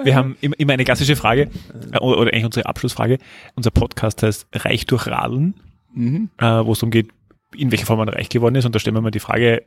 wir 0.05 0.15
haben 0.15 0.37
immer 0.41 0.73
eine 0.73 0.85
klassische 0.85 1.17
Frage, 1.17 1.51
äh, 1.93 1.99
oder, 1.99 2.19
oder 2.19 2.33
eigentlich 2.33 2.45
unsere 2.45 2.67
Abschlussfrage. 2.67 3.19
Unser 3.55 3.71
Podcast 3.71 4.23
heißt 4.23 4.47
Reich 4.53 4.87
durch 4.87 5.07
Radeln, 5.07 5.55
mhm. 5.95 6.31
äh, 6.39 6.65
wo 6.65 6.73
es 6.73 6.79
darum 6.79 6.91
geht, 6.91 7.11
in 7.55 7.71
welcher 7.71 7.87
Form 7.87 7.99
man 7.99 8.09
reich 8.09 8.29
geworden 8.29 8.55
ist. 8.55 8.65
Und 8.65 8.75
da 8.75 8.79
stellen 8.79 8.97
wir 8.97 9.01
mal 9.01 9.11
die 9.11 9.21
Frage, 9.21 9.65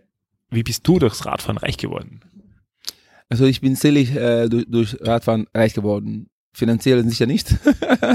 wie 0.50 0.64
bist 0.64 0.88
du 0.88 1.00
durchs 1.00 1.26
Radfahren 1.26 1.58
reich 1.58 1.78
geworden? 1.78 2.22
Also 3.30 3.46
ich 3.46 3.62
bin 3.62 3.76
selig 3.76 4.16
äh, 4.16 4.48
durch, 4.50 4.66
durch 4.68 4.98
Radfahren 5.02 5.48
reich 5.54 5.74
geworden. 5.74 6.30
Finanziell 6.52 7.08
sicher 7.08 7.28
nicht, 7.28 7.56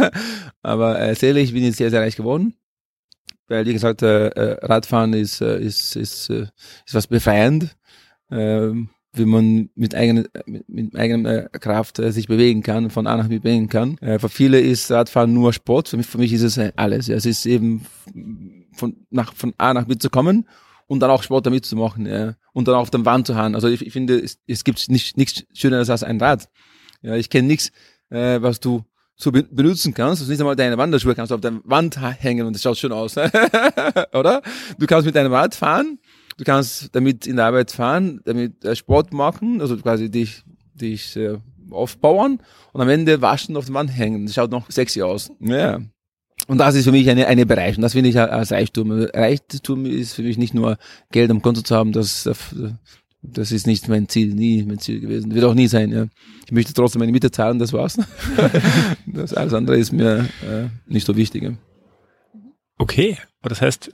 aber 0.62 1.00
äh, 1.00 1.14
selig 1.14 1.52
bin 1.52 1.64
ich 1.64 1.76
sehr, 1.76 1.90
sehr 1.90 2.00
reich 2.00 2.16
geworden. 2.16 2.54
Weil, 3.46 3.66
wie 3.66 3.72
gesagt, 3.72 4.02
äh, 4.02 4.28
äh 4.28 4.64
Radfahren 4.64 5.12
ist, 5.12 5.40
äh, 5.40 5.60
ist, 5.60 5.96
ist, 5.96 6.30
äh, 6.30 6.46
ist 6.86 6.94
was 6.94 7.06
befreiend, 7.06 7.76
äh, 8.30 8.70
wie 9.12 9.24
man 9.24 9.70
mit 9.74 9.94
eigener 9.94 10.24
mit, 10.46 10.68
mit 10.68 10.96
eigener 10.96 11.44
äh, 11.54 11.58
Kraft 11.58 11.98
äh, 11.98 12.10
sich 12.10 12.26
bewegen 12.26 12.62
kann, 12.62 12.90
von 12.90 13.06
A 13.06 13.16
nach 13.16 13.28
B 13.28 13.38
bewegen 13.38 13.68
kann. 13.68 13.98
Äh, 13.98 14.18
für 14.18 14.28
viele 14.28 14.60
ist 14.60 14.90
Radfahren 14.90 15.32
nur 15.32 15.52
Sport, 15.52 15.88
für 15.88 15.96
mich, 15.96 16.06
für 16.06 16.18
mich 16.18 16.32
ist 16.32 16.42
es 16.42 16.58
alles. 16.76 17.06
Ja. 17.06 17.16
Es 17.16 17.26
ist 17.26 17.46
eben 17.46 17.86
von, 18.72 19.06
nach, 19.10 19.34
von 19.34 19.54
A 19.58 19.74
nach 19.74 19.84
B 19.84 19.96
zu 19.96 20.10
kommen 20.10 20.48
und 20.86 21.00
dann 21.00 21.10
auch 21.10 21.22
Sport 21.22 21.46
damit 21.46 21.64
zu 21.64 21.76
machen 21.76 22.06
ja. 22.06 22.34
und 22.52 22.66
dann 22.66 22.74
auf 22.74 22.90
der 22.90 23.04
Wand 23.04 23.26
zu 23.26 23.36
haben. 23.36 23.54
Also 23.54 23.68
ich, 23.68 23.86
ich 23.86 23.92
finde, 23.92 24.18
es, 24.18 24.38
es 24.46 24.64
gibt 24.64 24.88
nicht, 24.88 25.16
nichts 25.16 25.44
Schöneres 25.52 25.90
als 25.90 26.02
ein 26.02 26.20
Rad. 26.20 26.48
Ja, 27.02 27.14
ich 27.14 27.28
kenne 27.28 27.48
nichts, 27.48 27.70
äh, 28.14 28.40
was 28.40 28.60
du 28.60 28.82
so 29.16 29.30
be 29.30 29.44
benutzen 29.44 29.94
kannst. 29.94 30.22
Du 30.22 30.30
nicht 30.30 30.40
einmal 30.40 30.56
deine 30.56 30.78
Wanderschuhe 30.78 31.14
kannst 31.14 31.30
du 31.30 31.34
auf 31.36 31.40
der 31.40 31.60
Wand 31.64 31.98
hängen 32.00 32.46
und 32.46 32.52
das 32.54 32.62
schaut 32.62 32.78
schön 32.78 32.92
aus, 32.92 33.16
oder? 34.12 34.42
Du 34.78 34.86
kannst 34.86 35.06
mit 35.06 35.14
deinem 35.14 35.32
Rad 35.32 35.54
fahren, 35.54 35.98
du 36.36 36.44
kannst 36.44 36.94
damit 36.94 37.26
in 37.26 37.36
der 37.36 37.46
Arbeit 37.46 37.70
fahren, 37.70 38.20
damit 38.24 38.64
äh, 38.64 38.74
Sport 38.74 39.12
machen, 39.12 39.60
also 39.60 39.76
quasi 39.76 40.10
dich, 40.10 40.42
dich 40.74 41.16
äh, 41.16 41.38
aufbauen 41.70 42.40
und 42.72 42.80
am 42.80 42.88
Ende 42.88 43.22
waschen 43.22 43.56
auf 43.56 43.66
der 43.66 43.74
Wand 43.74 43.96
hängen. 43.96 44.26
Das 44.26 44.34
schaut 44.34 44.50
noch 44.50 44.70
sexy 44.70 45.02
aus. 45.02 45.30
Ja. 45.40 45.80
Und 46.46 46.58
das 46.58 46.74
ist 46.74 46.84
für 46.84 46.92
mich 46.92 47.08
eine, 47.08 47.26
eine 47.26 47.46
Bereicherung. 47.46 47.82
Das 47.82 47.92
finde 47.92 48.10
ich 48.10 48.18
als 48.18 48.52
Reichtum. 48.52 48.90
Reichtum 48.90 49.86
ist 49.86 50.14
für 50.14 50.22
mich 50.22 50.36
nicht 50.36 50.52
nur 50.52 50.76
Geld 51.10 51.30
am 51.30 51.40
Konto 51.40 51.62
zu 51.62 51.74
haben, 51.74 51.92
das, 51.92 52.28
das 53.26 53.52
ist 53.52 53.66
nicht 53.66 53.88
mein 53.88 54.08
Ziel, 54.08 54.34
nie 54.34 54.62
mein 54.64 54.78
Ziel 54.78 55.00
gewesen. 55.00 55.34
Wird 55.34 55.44
auch 55.44 55.54
nie 55.54 55.66
sein, 55.66 55.90
ja. 55.90 56.06
Ich 56.44 56.52
möchte 56.52 56.74
trotzdem 56.74 57.00
meine 57.00 57.12
Miete 57.12 57.30
zahlen, 57.30 57.58
das 57.58 57.72
war's. 57.72 57.98
das 59.06 59.32
alles 59.32 59.54
andere 59.54 59.78
ist 59.78 59.92
mir 59.92 60.28
äh, 60.42 60.66
nicht 60.86 61.06
so 61.06 61.16
wichtig. 61.16 61.42
Ja. 61.42 61.52
Okay, 62.76 63.16
das 63.42 63.62
heißt, 63.62 63.90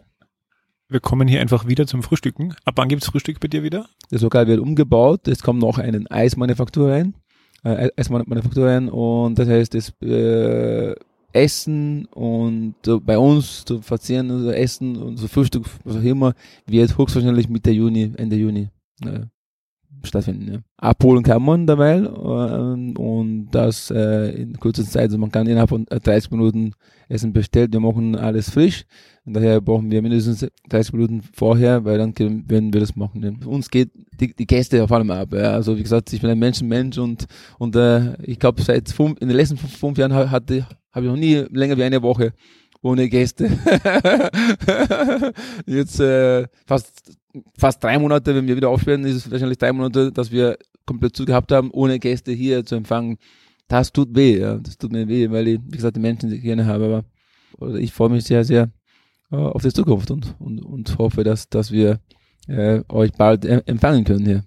wir 0.89 1.01
kommen 1.01 1.29
hier 1.29 1.41
einfach 1.41 1.69
wieder 1.69 1.87
zum 1.87 2.03
Frühstücken. 2.03 2.55
Ab 2.65 2.75
wann 2.77 2.89
gibt's 2.89 3.07
Frühstück 3.07 3.39
bei 3.39 3.47
dir 3.47 3.63
wieder? 3.63 3.89
Das 4.11 4.23
Lokal 4.23 4.49
wird 4.49 4.59
umgebaut, 4.59 5.29
es 5.29 5.43
kommt 5.43 5.61
noch 5.61 5.79
eine 5.79 6.05
Eismanufaktur 6.11 6.91
rein. 6.91 7.15
Äh, 7.63 7.91
Eismanufaktur 7.97 8.67
rein 8.67 8.89
und 8.89 9.39
das 9.39 9.49
heißt, 9.49 9.75
es 9.77 9.93
äh, 10.03 10.95
Essen 11.33 12.07
und 12.07 12.75
so 12.85 13.01
bei 13.01 13.17
uns 13.17 13.65
zu 13.65 13.81
verzehren, 13.83 14.31
also 14.31 14.51
Essen 14.51 14.97
und 14.97 15.19
so 15.19 15.29
Frühstück, 15.29 15.67
was 15.85 15.97
auch 15.97 16.03
immer, 16.03 16.35
wird 16.67 16.99
höchstwahrscheinlich 16.99 17.49
Mitte 17.49 17.71
Juni, 17.71 18.13
Ende 18.17 18.35
Juni 18.35 18.71
äh, 19.07 19.27
stattfinden. 20.03 20.53
Ja. 20.53 20.59
Abholen 20.77 21.23
kann 21.23 21.43
man 21.43 21.67
dabei 21.67 21.99
äh, 21.99 22.99
und 22.99 23.49
das 23.51 23.91
äh, 23.91 24.31
in 24.43 24.59
kurzer 24.59 24.85
Zeit. 24.85 25.05
Also 25.05 25.19
man 25.19 25.31
kann 25.31 25.47
innerhalb 25.47 25.71
von 25.71 25.87
30 25.87 26.31
Minuten 26.31 26.73
Essen 27.09 27.33
bestellen. 27.33 27.73
Wir 27.73 27.81
machen 27.81 28.17
alles 28.17 28.51
frisch. 28.51 28.85
Und 29.25 29.35
daher 29.35 29.61
brauchen 29.61 29.91
wir 29.91 30.01
mindestens 30.01 30.47
30 30.69 30.93
Minuten 30.93 31.23
vorher, 31.35 31.85
weil 31.85 31.99
dann 31.99 32.15
können, 32.15 32.49
werden 32.49 32.73
wir 32.73 32.81
das 32.81 32.97
machen. 32.97 33.39
Für 33.41 33.49
uns 33.49 33.69
geht 33.71 33.91
die, 34.19 34.35
die 34.35 34.47
Gäste 34.47 34.83
auf 34.83 34.93
allem 34.93 35.11
ab. 35.11 35.33
Ja. 35.33 35.53
Also 35.53 35.77
wie 35.77 35.83
gesagt, 35.83 36.13
ich 36.13 36.21
bin 36.21 36.31
ein 36.31 36.39
Menschenmensch 36.39 36.99
und 36.99 37.27
und 37.59 37.77
äh, 37.77 38.21
ich 38.23 38.39
glaube 38.39 38.63
seit 38.63 38.89
fünf, 38.89 39.21
in 39.21 39.29
den 39.29 39.37
letzten 39.37 39.57
fünf, 39.57 39.77
fünf 39.77 39.99
Jahren 39.99 40.31
hatte 40.31 40.67
habe 40.93 41.07
ich 41.07 41.13
noch 41.13 41.19
nie 41.19 41.37
länger 41.51 41.77
wie 41.77 41.85
eine 41.85 42.03
Woche 42.03 42.33
ohne 42.83 43.09
Gäste. 43.09 43.45
Jetzt 45.67 46.01
äh, 46.01 46.47
fast 46.67 47.20
fast 47.57 47.83
drei 47.83 47.99
Monate, 47.99 48.35
wenn 48.35 48.47
wir 48.47 48.57
wieder 48.57 48.69
aufsperren, 48.69 49.05
ist 49.05 49.17
es 49.17 49.31
wahrscheinlich 49.31 49.59
drei 49.59 49.73
Monate, 49.73 50.13
dass 50.13 50.31
wir 50.31 50.59
komplett 50.87 51.17
zu 51.17 51.25
gehabt 51.25 51.53
haben, 51.53 51.71
ohne 51.71 51.99
Gäste 51.99 52.33
hier 52.33 52.65
zu 52.65 52.75
empfangen. 52.75 53.19
Das 53.69 53.93
tut 53.93 54.15
weh, 54.17 54.39
ja. 54.39 54.57
Das 54.57 54.77
tut 54.79 54.93
mir 54.93 55.07
weh, 55.07 55.31
weil 55.31 55.47
ich, 55.49 55.61
wie 55.65 55.77
gesagt, 55.77 55.97
die 55.97 56.01
Menschen 56.01 56.31
die 56.31 56.41
gerne 56.41 56.67
habe. 56.67 56.87
Aber 56.87 57.05
oder 57.59 57.77
ich 57.77 57.93
freue 57.93 58.09
mich 58.09 58.25
sehr, 58.25 58.45
sehr 58.45 58.71
äh, 59.31 59.37
auf 59.37 59.63
die 59.63 59.73
Zukunft 59.73 60.11
und, 60.11 60.35
und, 60.39 60.61
und 60.61 60.99
hoffe, 60.99 61.25
dass, 61.25 61.49
dass 61.49 61.71
wir 61.71 62.01
äh, 62.49 62.83
euch 62.89 63.13
bald 63.13 63.45
empfangen 63.45 64.05
können 64.05 64.27
hier. 64.27 64.45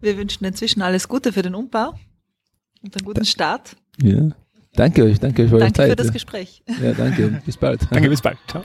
Wir 0.00 0.16
wünschen 0.16 0.44
inzwischen 0.44 0.82
alles 0.82 1.08
Gute 1.08 1.32
für 1.32 1.42
den 1.42 1.54
Umbau 1.54 1.94
und 2.82 2.96
einen 2.96 3.04
guten 3.04 3.24
Start. 3.24 3.76
Ja. 4.02 4.30
Danke 4.74 5.04
euch, 5.04 5.18
danke 5.18 5.42
euch 5.42 5.48
für 5.48 5.56
eure 5.56 5.64
Zeit. 5.66 5.78
Danke 5.78 5.90
für 5.90 5.96
das 5.96 6.12
Gespräch. 6.12 6.62
Ja, 6.82 6.92
danke. 6.92 7.42
Bis 7.46 7.56
bald. 7.56 7.86
Danke, 7.90 8.08
bis 8.08 8.22
bald. 8.22 8.38
Ciao. 8.46 8.62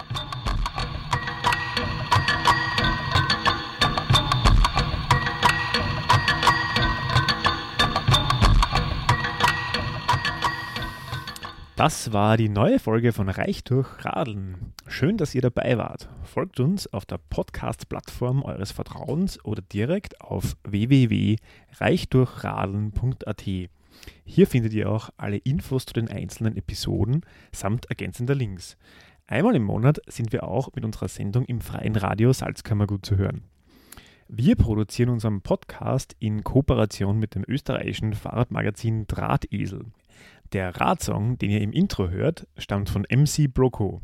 Das 11.76 12.14
war 12.14 12.38
die 12.38 12.48
neue 12.48 12.80
Folge 12.80 13.12
von 13.12 13.28
Reich 13.28 13.66
durch 13.66 14.06
Radeln. 14.06 14.72
Schön, 14.88 15.18
dass 15.18 15.36
ihr 15.36 15.42
dabei 15.42 15.78
wart. 15.78 16.08
Folgt 16.24 16.62
uns 16.62 16.88
auf 16.94 17.06
der 17.06 17.20
Podcast-Plattform 17.30 18.44
eures 18.44 18.72
Vertrauens 18.72 19.44
oder 19.44 19.62
direkt 19.62 20.22
auf 20.22 20.56
www.reichdurchradeln.at. 20.64 23.44
Hier 24.24 24.48
findet 24.48 24.72
ihr 24.72 24.90
auch 24.90 25.10
alle 25.18 25.36
Infos 25.36 25.86
zu 25.86 25.94
den 25.94 26.08
einzelnen 26.08 26.56
Episoden 26.56 27.26
samt 27.52 27.88
ergänzender 27.88 28.36
Links. 28.36 28.78
Einmal 29.28 29.58
im 29.58 29.64
Monat 29.64 30.00
sind 30.08 30.32
wir 30.32 30.46
auch 30.46 30.70
mit 30.76 30.86
unserer 30.86 31.10
Sendung 31.10 31.44
im 31.44 31.60
freien 31.60 31.98
Radio 31.98 32.32
Salzkammergut 32.32 33.06
zu 33.06 33.18
hören. 33.18 33.44
Wir 34.30 34.56
produzieren 34.56 35.10
unseren 35.10 35.42
Podcast 35.42 36.16
in 36.20 36.46
Kooperation 36.46 37.20
mit 37.20 37.36
dem 37.36 37.44
österreichischen 37.46 38.14
Fahrradmagazin 38.14 39.08
Drahtesel. 39.08 39.88
Der 40.56 40.76
Radsong, 40.80 41.38
den 41.38 41.52
ihr 41.52 41.60
im 41.60 41.74
Intro 41.74 42.08
hört, 42.08 42.48
stammt 42.58 42.90
von 42.90 43.06
MC 43.12 43.54
Broco. 43.54 44.02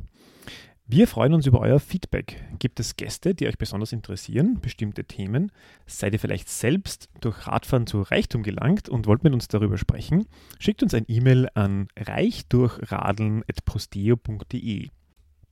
Wir 0.86 1.08
freuen 1.08 1.34
uns 1.34 1.46
über 1.46 1.62
euer 1.62 1.80
Feedback. 1.80 2.44
Gibt 2.60 2.82
es 2.82 2.98
Gäste, 2.98 3.34
die 3.34 3.48
euch 3.48 3.58
besonders 3.58 3.94
interessieren, 3.94 4.60
bestimmte 4.60 5.06
Themen? 5.06 5.54
Seid 5.86 6.12
ihr 6.12 6.20
vielleicht 6.20 6.50
selbst 6.50 7.08
durch 7.22 7.48
Radfahren 7.48 7.88
zu 7.88 8.02
Reichtum 8.02 8.44
gelangt 8.44 8.90
und 8.90 9.08
wollt 9.08 9.24
mit 9.24 9.32
uns 9.32 9.48
darüber 9.48 9.78
sprechen? 9.78 10.26
Schickt 10.60 10.84
uns 10.84 10.94
ein 10.94 11.06
E-Mail 11.08 11.48
an 11.54 11.88
reichdurchradeln.posteo.de. 11.98 14.90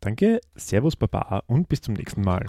Danke, 0.01 0.41
Servus 0.55 0.97
Baba 0.97 1.43
und 1.47 1.69
bis 1.69 1.79
zum 1.79 1.93
nächsten 1.93 2.23
Mal. 2.23 2.45